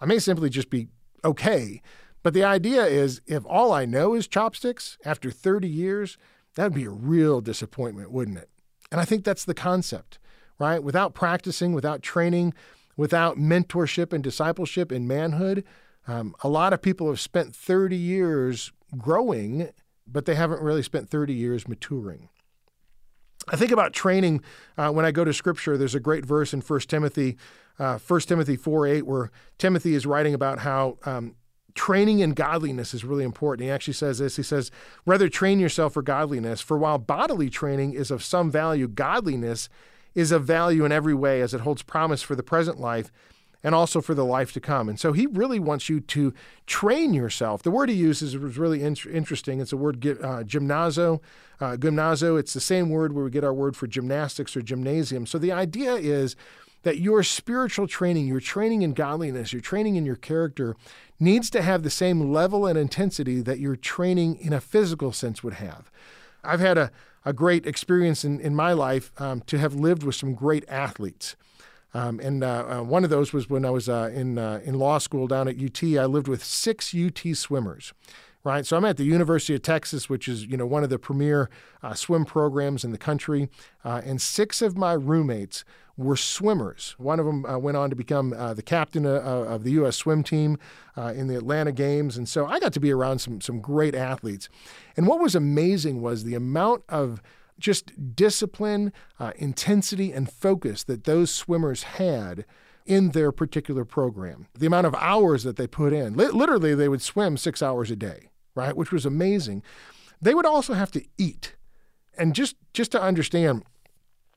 I 0.00 0.06
may 0.06 0.18
simply 0.18 0.50
just 0.50 0.70
be 0.70 0.88
okay. 1.24 1.80
But 2.22 2.34
the 2.34 2.44
idea 2.44 2.84
is 2.84 3.20
if 3.26 3.44
all 3.46 3.72
I 3.72 3.84
know 3.84 4.14
is 4.14 4.26
chopsticks 4.26 4.98
after 5.04 5.30
30 5.30 5.68
years, 5.68 6.18
that 6.54 6.64
would 6.64 6.74
be 6.74 6.84
a 6.84 6.90
real 6.90 7.40
disappointment, 7.40 8.10
wouldn't 8.10 8.38
it? 8.38 8.50
And 8.90 9.00
I 9.00 9.04
think 9.04 9.24
that's 9.24 9.44
the 9.44 9.54
concept, 9.54 10.18
right? 10.58 10.82
Without 10.82 11.14
practicing, 11.14 11.72
without 11.72 12.02
training, 12.02 12.54
without 12.96 13.36
mentorship 13.36 14.12
and 14.12 14.22
discipleship 14.22 14.90
in 14.90 15.06
manhood, 15.06 15.64
um, 16.08 16.34
a 16.42 16.48
lot 16.48 16.72
of 16.72 16.82
people 16.82 17.08
have 17.08 17.20
spent 17.20 17.54
30 17.54 17.96
years 17.96 18.72
growing, 18.96 19.70
but 20.06 20.24
they 20.24 20.34
haven't 20.34 20.62
really 20.62 20.82
spent 20.82 21.10
30 21.10 21.34
years 21.34 21.66
maturing. 21.66 22.28
I 23.48 23.56
think 23.56 23.70
about 23.70 23.92
training 23.92 24.42
uh, 24.76 24.90
when 24.90 25.04
I 25.04 25.12
go 25.12 25.24
to 25.24 25.32
Scripture. 25.32 25.76
There's 25.76 25.94
a 25.94 26.00
great 26.00 26.24
verse 26.24 26.52
in 26.52 26.60
1 26.60 26.80
Timothy, 26.80 27.36
uh, 27.78 27.98
1 27.98 28.20
Timothy 28.22 28.56
4 28.56 28.86
8, 28.86 29.06
where 29.06 29.30
Timothy 29.58 29.94
is 29.94 30.06
writing 30.06 30.34
about 30.34 30.60
how 30.60 30.98
um, 31.04 31.36
training 31.74 32.20
in 32.20 32.30
godliness 32.32 32.92
is 32.92 33.04
really 33.04 33.22
important. 33.22 33.64
He 33.66 33.70
actually 33.70 33.94
says 33.94 34.18
this 34.18 34.36
He 34.36 34.42
says, 34.42 34.72
Rather 35.04 35.28
train 35.28 35.60
yourself 35.60 35.92
for 35.92 36.02
godliness, 36.02 36.60
for 36.60 36.76
while 36.76 36.98
bodily 36.98 37.48
training 37.48 37.92
is 37.92 38.10
of 38.10 38.24
some 38.24 38.50
value, 38.50 38.88
godliness 38.88 39.68
is 40.16 40.32
of 40.32 40.44
value 40.44 40.84
in 40.84 40.90
every 40.90 41.14
way 41.14 41.42
as 41.42 41.54
it 41.54 41.60
holds 41.60 41.82
promise 41.82 42.22
for 42.22 42.34
the 42.34 42.42
present 42.42 42.80
life 42.80 43.12
and 43.62 43.74
also 43.74 44.00
for 44.00 44.14
the 44.14 44.24
life 44.24 44.52
to 44.52 44.60
come. 44.60 44.88
And 44.88 44.98
so 44.98 45.12
he 45.12 45.26
really 45.26 45.60
wants 45.60 45.88
you 45.88 46.00
to 46.00 46.32
train 46.66 47.12
yourself. 47.12 47.62
The 47.62 47.70
word 47.70 47.90
he 47.90 47.96
uses 47.96 48.34
is 48.34 48.58
really 48.58 48.82
in- 48.82 48.96
interesting. 49.12 49.60
It's 49.60 49.72
a 49.72 49.76
word 49.76 50.04
uh, 50.06 50.42
gymnazo, 50.42 51.20
uh, 51.60 51.76
gymnazo. 51.76 52.38
It's 52.38 52.54
the 52.54 52.60
same 52.60 52.88
word 52.88 53.12
where 53.12 53.24
we 53.24 53.30
get 53.30 53.44
our 53.44 53.52
word 53.52 53.76
for 53.76 53.86
gymnastics 53.86 54.56
or 54.56 54.62
gymnasium. 54.62 55.26
So 55.26 55.38
the 55.38 55.52
idea 55.52 55.94
is 55.94 56.34
that 56.82 56.98
your 56.98 57.22
spiritual 57.22 57.86
training, 57.86 58.26
your 58.26 58.40
training 58.40 58.82
in 58.82 58.94
godliness, 58.94 59.52
your 59.52 59.62
training 59.62 59.96
in 59.96 60.06
your 60.06 60.16
character 60.16 60.76
needs 61.20 61.50
to 61.50 61.60
have 61.60 61.82
the 61.82 61.90
same 61.90 62.32
level 62.32 62.66
and 62.66 62.78
intensity 62.78 63.42
that 63.42 63.58
your 63.58 63.76
training 63.76 64.36
in 64.36 64.52
a 64.54 64.60
physical 64.60 65.12
sense 65.12 65.42
would 65.42 65.54
have. 65.54 65.90
I've 66.44 66.60
had 66.60 66.78
a, 66.78 66.90
a 67.26 67.32
great 67.32 67.66
experience 67.66 68.24
in, 68.24 68.40
in 68.40 68.54
my 68.54 68.72
life 68.72 69.12
um, 69.20 69.42
to 69.42 69.58
have 69.58 69.74
lived 69.74 70.04
with 70.04 70.14
some 70.14 70.32
great 70.32 70.64
athletes. 70.68 71.36
Um, 71.92 72.20
and 72.20 72.44
uh, 72.44 72.78
uh, 72.78 72.82
one 72.82 73.04
of 73.04 73.10
those 73.10 73.32
was 73.32 73.50
when 73.50 73.64
I 73.64 73.70
was 73.70 73.88
uh, 73.88 74.10
in 74.14 74.38
uh, 74.38 74.60
in 74.64 74.78
law 74.78 74.98
school 74.98 75.26
down 75.26 75.48
at 75.48 75.56
UT. 75.56 75.82
I 75.82 76.04
lived 76.04 76.28
with 76.28 76.44
six 76.44 76.94
UT 76.94 77.36
swimmers. 77.36 77.92
Right, 78.44 78.64
so 78.64 78.76
I'm 78.76 78.84
at 78.84 78.96
the 78.96 79.02
University 79.02 79.56
of 79.56 79.62
Texas, 79.62 80.08
which 80.08 80.28
is 80.28 80.46
you 80.46 80.56
know 80.56 80.66
one 80.66 80.84
of 80.84 80.90
the 80.90 81.00
premier 81.00 81.50
uh, 81.82 81.94
swim 81.94 82.24
programs 82.24 82.84
in 82.84 82.92
the 82.92 82.98
country, 82.98 83.48
uh, 83.84 84.02
and 84.04 84.20
six 84.22 84.62
of 84.62 84.76
my 84.76 84.92
roommates 84.92 85.64
were 85.96 86.16
swimmers. 86.16 86.94
One 86.98 87.18
of 87.18 87.26
them 87.26 87.46
uh, 87.46 87.58
went 87.58 87.76
on 87.76 87.90
to 87.90 87.96
become 87.96 88.34
uh, 88.34 88.54
the 88.54 88.62
captain 88.62 89.06
uh, 89.06 89.20
of 89.20 89.64
the 89.64 89.72
U.S. 89.72 89.96
swim 89.96 90.22
team 90.22 90.58
in 90.96 91.26
the 91.26 91.36
Atlanta 91.36 91.72
Games, 91.72 92.16
and 92.16 92.28
so 92.28 92.46
I 92.46 92.58
got 92.58 92.72
to 92.74 92.80
be 92.80 92.92
around 92.92 93.18
some 93.18 93.40
some 93.40 93.60
great 93.60 93.94
athletes. 93.94 94.48
And 94.96 95.06
what 95.06 95.20
was 95.20 95.34
amazing 95.34 96.00
was 96.00 96.24
the 96.24 96.34
amount 96.34 96.84
of 96.88 97.22
just 97.58 98.14
discipline, 98.14 98.92
uh, 99.18 99.32
intensity, 99.36 100.12
and 100.12 100.30
focus 100.30 100.84
that 100.84 101.04
those 101.04 101.30
swimmers 101.30 101.84
had 101.84 102.44
in 102.84 103.10
their 103.10 103.32
particular 103.32 103.84
program. 103.84 104.46
The 104.54 104.66
amount 104.66 104.86
of 104.86 104.94
hours 104.96 105.42
that 105.42 105.56
they 105.56 105.66
put 105.66 105.92
in. 105.92 106.14
literally, 106.14 106.74
they 106.74 106.88
would 106.88 107.02
swim 107.02 107.36
six 107.36 107.62
hours 107.62 107.90
a 107.90 107.96
day, 107.96 108.28
right? 108.54 108.76
Which 108.76 108.92
was 108.92 109.04
amazing. 109.04 109.62
They 110.20 110.34
would 110.34 110.46
also 110.46 110.74
have 110.74 110.90
to 110.92 111.04
eat. 111.18 111.56
And 112.16 112.34
just, 112.34 112.56
just 112.72 112.92
to 112.92 113.02
understand, 113.02 113.64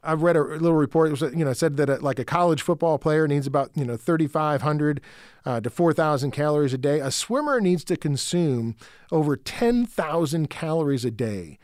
I've 0.03 0.21
read 0.21 0.37
a 0.37 0.41
little 0.41 0.77
report. 0.77 1.09
It 1.09 1.19
was, 1.19 1.21
you 1.33 1.43
know, 1.43 1.53
said 1.53 1.77
that 1.77 1.89
a, 1.89 1.95
like 1.97 2.19
a 2.19 2.25
college 2.25 2.61
football 2.61 2.97
player 2.97 3.27
needs 3.27 3.47
about 3.47 3.71
you 3.75 3.85
know 3.85 3.97
3,500 3.97 5.01
uh, 5.45 5.61
to 5.61 5.69
4,000 5.69 6.31
calories 6.31 6.73
a 6.73 6.77
day. 6.77 6.99
A 6.99 7.11
swimmer 7.11 7.59
needs 7.59 7.83
to 7.85 7.97
consume 7.97 8.75
over 9.11 9.35
10,000 9.35 10.49
calories 10.49 11.05
a 11.05 11.11
day 11.11 11.59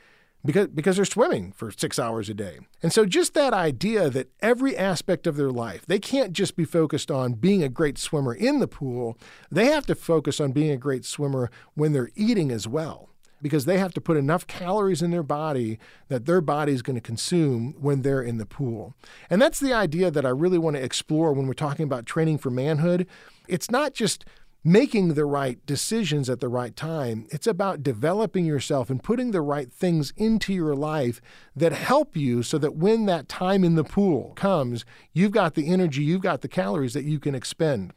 because, 0.45 0.67
because 0.67 0.95
they're 0.97 1.05
swimming 1.05 1.51
for 1.51 1.71
six 1.71 1.97
hours 1.97 2.29
a 2.29 2.33
day. 2.33 2.59
And 2.83 2.93
so, 2.93 3.05
just 3.05 3.33
that 3.33 3.53
idea 3.53 4.09
that 4.09 4.31
every 4.41 4.77
aspect 4.77 5.27
of 5.27 5.37
their 5.37 5.51
life, 5.51 5.85
they 5.85 5.99
can't 5.99 6.33
just 6.33 6.55
be 6.55 6.65
focused 6.65 7.09
on 7.09 7.33
being 7.33 7.63
a 7.63 7.69
great 7.69 7.97
swimmer 7.97 8.33
in 8.33 8.59
the 8.59 8.67
pool, 8.67 9.17
they 9.49 9.67
have 9.67 9.85
to 9.87 9.95
focus 9.95 10.39
on 10.39 10.51
being 10.51 10.71
a 10.71 10.77
great 10.77 11.05
swimmer 11.05 11.49
when 11.73 11.93
they're 11.93 12.11
eating 12.15 12.51
as 12.51 12.67
well. 12.67 13.09
Because 13.41 13.65
they 13.65 13.77
have 13.77 13.93
to 13.93 14.01
put 14.01 14.17
enough 14.17 14.47
calories 14.47 15.01
in 15.01 15.11
their 15.11 15.23
body 15.23 15.77
that 16.07 16.25
their 16.25 16.41
body 16.41 16.71
is 16.73 16.81
going 16.81 16.95
to 16.95 17.01
consume 17.01 17.75
when 17.79 18.01
they're 18.01 18.21
in 18.21 18.37
the 18.37 18.45
pool. 18.45 18.95
And 19.29 19.41
that's 19.41 19.59
the 19.59 19.73
idea 19.73 20.09
that 20.09 20.25
I 20.25 20.29
really 20.29 20.57
want 20.57 20.77
to 20.77 20.83
explore 20.83 21.33
when 21.33 21.45
we're 21.45 21.53
talking 21.53 21.83
about 21.83 22.05
training 22.05 22.39
for 22.39 22.49
manhood. 22.49 23.07
It's 23.47 23.69
not 23.69 23.93
just 23.93 24.25
making 24.67 25.13
the 25.13 25.25
right 25.25 25.63
decisions 25.67 26.27
at 26.27 26.39
the 26.39 26.49
right 26.49 26.75
time. 26.75 27.27
It's 27.29 27.45
about 27.45 27.83
developing 27.83 28.45
yourself 28.45 28.89
and 28.89 29.01
putting 29.01 29.29
the 29.29 29.41
right 29.41 29.71
things 29.71 30.11
into 30.17 30.53
your 30.53 30.75
life 30.75 31.21
that 31.55 31.71
help 31.71 32.17
you 32.17 32.41
so 32.41 32.57
that 32.57 32.75
when 32.75 33.05
that 33.05 33.29
time 33.29 33.63
in 33.63 33.75
the 33.75 33.83
pool 33.83 34.33
comes, 34.35 34.83
you've 35.13 35.31
got 35.31 35.53
the 35.53 35.71
energy, 35.71 36.01
you've 36.01 36.21
got 36.21 36.41
the 36.41 36.47
calories 36.47 36.95
that 36.95 37.05
you 37.05 37.19
can 37.19 37.35
expend. 37.35 37.93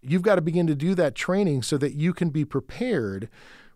You've 0.00 0.22
got 0.22 0.36
to 0.36 0.40
begin 0.40 0.68
to 0.68 0.76
do 0.76 0.94
that 0.94 1.16
training 1.16 1.62
so 1.62 1.76
that 1.78 1.94
you 1.94 2.14
can 2.14 2.30
be 2.30 2.44
prepared. 2.44 3.28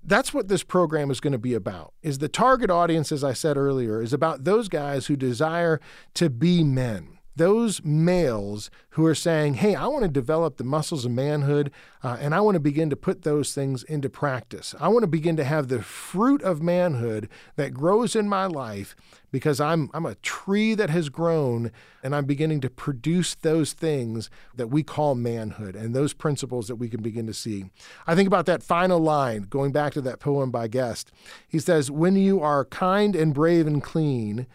That's 0.07 0.35
what 0.35 0.49
this 0.49 0.63
program 0.63 1.11
is 1.11 1.21
going 1.21 1.33
to 1.33 1.39
be 1.39 1.55
about. 1.55 1.95
Is 2.03 2.19
the 2.19 2.29
target 2.29 2.71
audience 2.71 3.11
as 3.11 3.25
I 3.25 3.33
said 3.33 3.57
earlier 3.57 4.03
is 4.03 4.13
about 4.13 4.45
those 4.45 4.69
guys 4.69 5.07
who 5.07 5.17
desire 5.17 5.81
to 6.15 6.29
be 6.29 6.63
men 6.63 7.19
those 7.37 7.85
males 7.85 8.71
who 8.91 9.05
are 9.07 9.15
saying, 9.15 9.55
Hey, 9.55 9.75
I 9.75 9.87
want 9.87 10.03
to 10.03 10.09
develop 10.09 10.57
the 10.57 10.65
muscles 10.65 11.05
of 11.05 11.11
manhood 11.11 11.71
uh, 12.03 12.17
and 12.21 12.35
I 12.35 12.41
want 12.41 12.55
to 12.55 12.61
begin 12.61 12.91
to 12.91 12.97
put 12.97 13.23
those 13.23 13.55
things 13.55 13.83
into 13.83 14.09
practice. 14.09 14.75
I 14.79 14.89
want 14.89 15.03
to 15.03 15.09
begin 15.09 15.37
to 15.37 15.45
have 15.45 15.69
the 15.69 15.83
fruit 15.83 16.43
of 16.43 16.63
manhood 16.63 17.29
that 17.57 17.75
grows 17.75 18.15
in 18.15 18.29
my 18.29 18.47
life 18.47 18.95
because 19.33 19.61
I'm, 19.61 19.91
I'm 19.93 20.07
a 20.07 20.15
tree 20.17 20.75
that 20.75 20.91
has 20.91 21.09
grown 21.09 21.73
and 22.05 22.15
I'm 22.15 22.25
beginning 22.25 22.61
to 22.61 22.71
produce 22.71 23.35
those 23.35 23.73
things 23.73 24.31
that 24.55 24.69
we 24.69 24.85
call 24.85 25.17
manhood 25.17 25.75
and 25.75 25.95
those 25.95 26.13
principles 26.13 26.69
that 26.69 26.77
we 26.77 26.89
can 26.89 27.03
begin 27.03 27.27
to 27.27 27.35
see. 27.35 27.65
I 28.07 28.15
think 28.15 28.29
about 28.29 28.47
that 28.47 28.63
final 28.63 29.01
line, 29.01 29.43
going 29.51 29.73
back 29.73 29.93
to 29.95 30.01
that 30.03 30.21
poem 30.21 30.53
by 30.53 30.69
Guest. 30.69 31.11
He 31.49 31.59
says, 31.59 31.91
When 31.91 32.15
you 32.15 32.41
are 32.41 32.65
kind 32.65 33.17
and 33.17 33.35
brave 33.35 33.67
and 33.67 33.83
clean, 33.83 34.47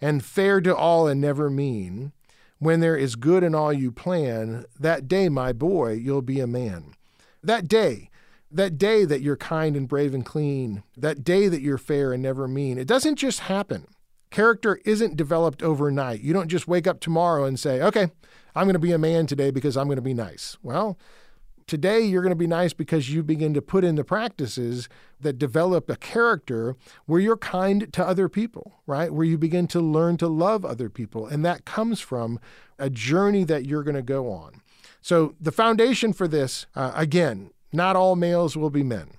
and 0.00 0.24
fair 0.24 0.60
to 0.60 0.74
all 0.74 1.06
and 1.06 1.20
never 1.20 1.48
mean, 1.48 2.12
when 2.58 2.80
there 2.80 2.96
is 2.96 3.16
good 3.16 3.42
in 3.42 3.54
all 3.54 3.72
you 3.72 3.90
plan, 3.92 4.64
that 4.78 5.08
day, 5.08 5.28
my 5.28 5.52
boy, 5.52 5.92
you'll 5.92 6.22
be 6.22 6.40
a 6.40 6.46
man. 6.46 6.94
That 7.42 7.68
day, 7.68 8.10
that 8.50 8.78
day 8.78 9.04
that 9.04 9.20
you're 9.20 9.36
kind 9.36 9.76
and 9.76 9.88
brave 9.88 10.14
and 10.14 10.24
clean, 10.24 10.82
that 10.96 11.24
day 11.24 11.48
that 11.48 11.60
you're 11.60 11.78
fair 11.78 12.12
and 12.12 12.22
never 12.22 12.46
mean, 12.46 12.78
it 12.78 12.86
doesn't 12.86 13.16
just 13.16 13.40
happen. 13.40 13.86
Character 14.30 14.80
isn't 14.84 15.16
developed 15.16 15.62
overnight. 15.62 16.20
You 16.20 16.32
don't 16.32 16.48
just 16.48 16.66
wake 16.66 16.86
up 16.86 17.00
tomorrow 17.00 17.44
and 17.44 17.58
say, 17.58 17.82
okay, 17.82 18.08
I'm 18.54 18.66
going 18.66 18.74
to 18.74 18.78
be 18.78 18.92
a 18.92 18.98
man 18.98 19.26
today 19.26 19.50
because 19.50 19.76
I'm 19.76 19.86
going 19.86 19.96
to 19.96 20.02
be 20.02 20.14
nice. 20.14 20.56
Well, 20.62 20.98
today 21.66 22.00
you're 22.00 22.22
going 22.22 22.30
to 22.30 22.36
be 22.36 22.46
nice 22.46 22.72
because 22.72 23.10
you 23.10 23.22
begin 23.22 23.54
to 23.54 23.62
put 23.62 23.84
in 23.84 23.94
the 23.94 24.04
practices 24.04 24.88
that 25.20 25.38
develop 25.38 25.88
a 25.88 25.96
character 25.96 26.76
where 27.06 27.20
you're 27.20 27.36
kind 27.36 27.92
to 27.92 28.06
other 28.06 28.28
people, 28.28 28.74
right? 28.86 29.12
Where 29.12 29.24
you 29.24 29.38
begin 29.38 29.66
to 29.68 29.80
learn 29.80 30.16
to 30.18 30.28
love 30.28 30.64
other 30.64 30.88
people. 30.88 31.26
And 31.26 31.44
that 31.44 31.64
comes 31.64 32.00
from 32.00 32.38
a 32.78 32.90
journey 32.90 33.44
that 33.44 33.66
you're 33.66 33.82
going 33.82 33.94
to 33.96 34.02
go 34.02 34.30
on. 34.30 34.60
So, 35.00 35.34
the 35.38 35.52
foundation 35.52 36.14
for 36.14 36.26
this, 36.26 36.66
uh, 36.74 36.92
again, 36.94 37.50
not 37.72 37.94
all 37.94 38.16
males 38.16 38.56
will 38.56 38.70
be 38.70 38.82
men. 38.82 39.10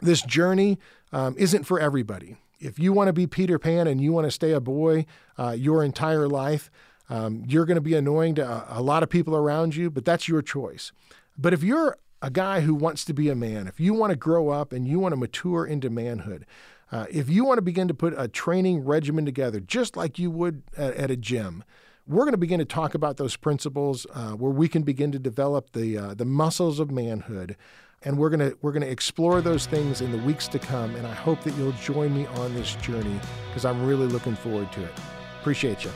This 0.00 0.22
journey 0.22 0.78
um, 1.12 1.36
isn't 1.38 1.64
for 1.64 1.78
everybody. 1.78 2.36
If 2.58 2.78
you 2.78 2.92
want 2.92 3.08
to 3.08 3.12
be 3.12 3.26
Peter 3.26 3.58
Pan 3.58 3.86
and 3.86 4.00
you 4.00 4.12
want 4.12 4.26
to 4.26 4.30
stay 4.30 4.52
a 4.52 4.60
boy 4.60 5.06
uh, 5.38 5.54
your 5.56 5.84
entire 5.84 6.26
life, 6.26 6.70
um, 7.08 7.44
you're 7.46 7.66
going 7.66 7.76
to 7.76 7.82
be 7.82 7.94
annoying 7.94 8.34
to 8.36 8.42
a, 8.42 8.80
a 8.80 8.82
lot 8.82 9.02
of 9.02 9.10
people 9.10 9.36
around 9.36 9.76
you, 9.76 9.90
but 9.90 10.04
that's 10.04 10.26
your 10.26 10.42
choice. 10.42 10.90
But 11.36 11.52
if 11.52 11.62
you're 11.62 11.96
a 12.22 12.30
guy 12.30 12.60
who 12.60 12.74
wants 12.74 13.04
to 13.06 13.12
be 13.12 13.28
a 13.28 13.34
man, 13.34 13.66
if 13.66 13.78
you 13.78 13.92
want 13.92 14.10
to 14.10 14.16
grow 14.16 14.50
up 14.50 14.72
and 14.72 14.88
you 14.88 14.98
want 14.98 15.12
to 15.12 15.16
mature 15.16 15.66
into 15.66 15.90
manhood, 15.90 16.46
uh, 16.92 17.06
if 17.10 17.28
you 17.28 17.44
want 17.44 17.58
to 17.58 17.62
begin 17.62 17.88
to 17.88 17.94
put 17.94 18.14
a 18.16 18.28
training 18.28 18.84
regimen 18.84 19.24
together, 19.24 19.60
just 19.60 19.96
like 19.96 20.18
you 20.18 20.30
would 20.30 20.62
at, 20.76 20.94
at 20.94 21.10
a 21.10 21.16
gym, 21.16 21.64
we're 22.06 22.24
going 22.24 22.32
to 22.32 22.38
begin 22.38 22.58
to 22.58 22.64
talk 22.64 22.94
about 22.94 23.16
those 23.16 23.36
principles 23.36 24.06
uh, 24.14 24.32
where 24.32 24.52
we 24.52 24.68
can 24.68 24.82
begin 24.82 25.10
to 25.12 25.18
develop 25.18 25.72
the 25.72 25.96
uh, 25.96 26.14
the 26.14 26.24
muscles 26.24 26.78
of 26.78 26.90
manhood, 26.90 27.56
and 28.02 28.18
we're 28.18 28.30
going 28.30 28.50
to 28.50 28.56
we're 28.62 28.72
going 28.72 28.82
to 28.82 28.90
explore 28.90 29.40
those 29.40 29.66
things 29.66 30.00
in 30.00 30.12
the 30.12 30.18
weeks 30.18 30.46
to 30.48 30.58
come. 30.58 30.94
And 30.96 31.06
I 31.06 31.14
hope 31.14 31.42
that 31.42 31.54
you'll 31.56 31.72
join 31.72 32.14
me 32.14 32.26
on 32.26 32.54
this 32.54 32.74
journey 32.76 33.18
because 33.48 33.64
I'm 33.64 33.86
really 33.86 34.06
looking 34.06 34.36
forward 34.36 34.70
to 34.72 34.84
it. 34.84 34.92
Appreciate 35.40 35.84
you. 35.84 35.90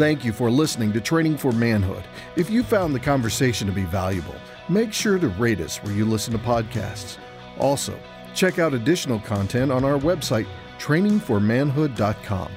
Thank 0.00 0.24
you 0.24 0.32
for 0.32 0.50
listening 0.50 0.94
to 0.94 1.00
Training 1.02 1.36
for 1.36 1.52
Manhood. 1.52 2.04
If 2.34 2.48
you 2.48 2.62
found 2.62 2.94
the 2.94 2.98
conversation 2.98 3.66
to 3.66 3.72
be 3.74 3.84
valuable, 3.84 4.34
make 4.66 4.94
sure 4.94 5.18
to 5.18 5.28
rate 5.28 5.60
us 5.60 5.76
where 5.82 5.92
you 5.92 6.06
listen 6.06 6.32
to 6.32 6.38
podcasts. 6.38 7.18
Also, 7.58 8.00
check 8.34 8.58
out 8.58 8.72
additional 8.72 9.20
content 9.20 9.70
on 9.70 9.84
our 9.84 9.98
website, 9.98 10.46
trainingformanhood.com. 10.78 12.50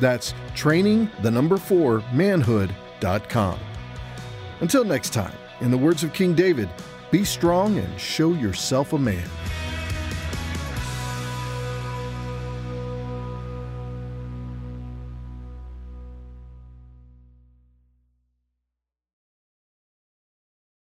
That's 0.00 0.34
training, 0.56 1.08
the 1.22 1.30
number 1.30 1.56
four, 1.56 2.02
manhood.com. 2.12 3.60
Until 4.60 4.82
next 4.82 5.12
time, 5.12 5.36
in 5.60 5.70
the 5.70 5.78
words 5.78 6.02
of 6.02 6.12
King 6.12 6.34
David, 6.34 6.68
be 7.12 7.24
strong 7.24 7.78
and 7.78 8.00
show 8.00 8.32
yourself 8.32 8.92
a 8.92 8.98
man. 8.98 9.30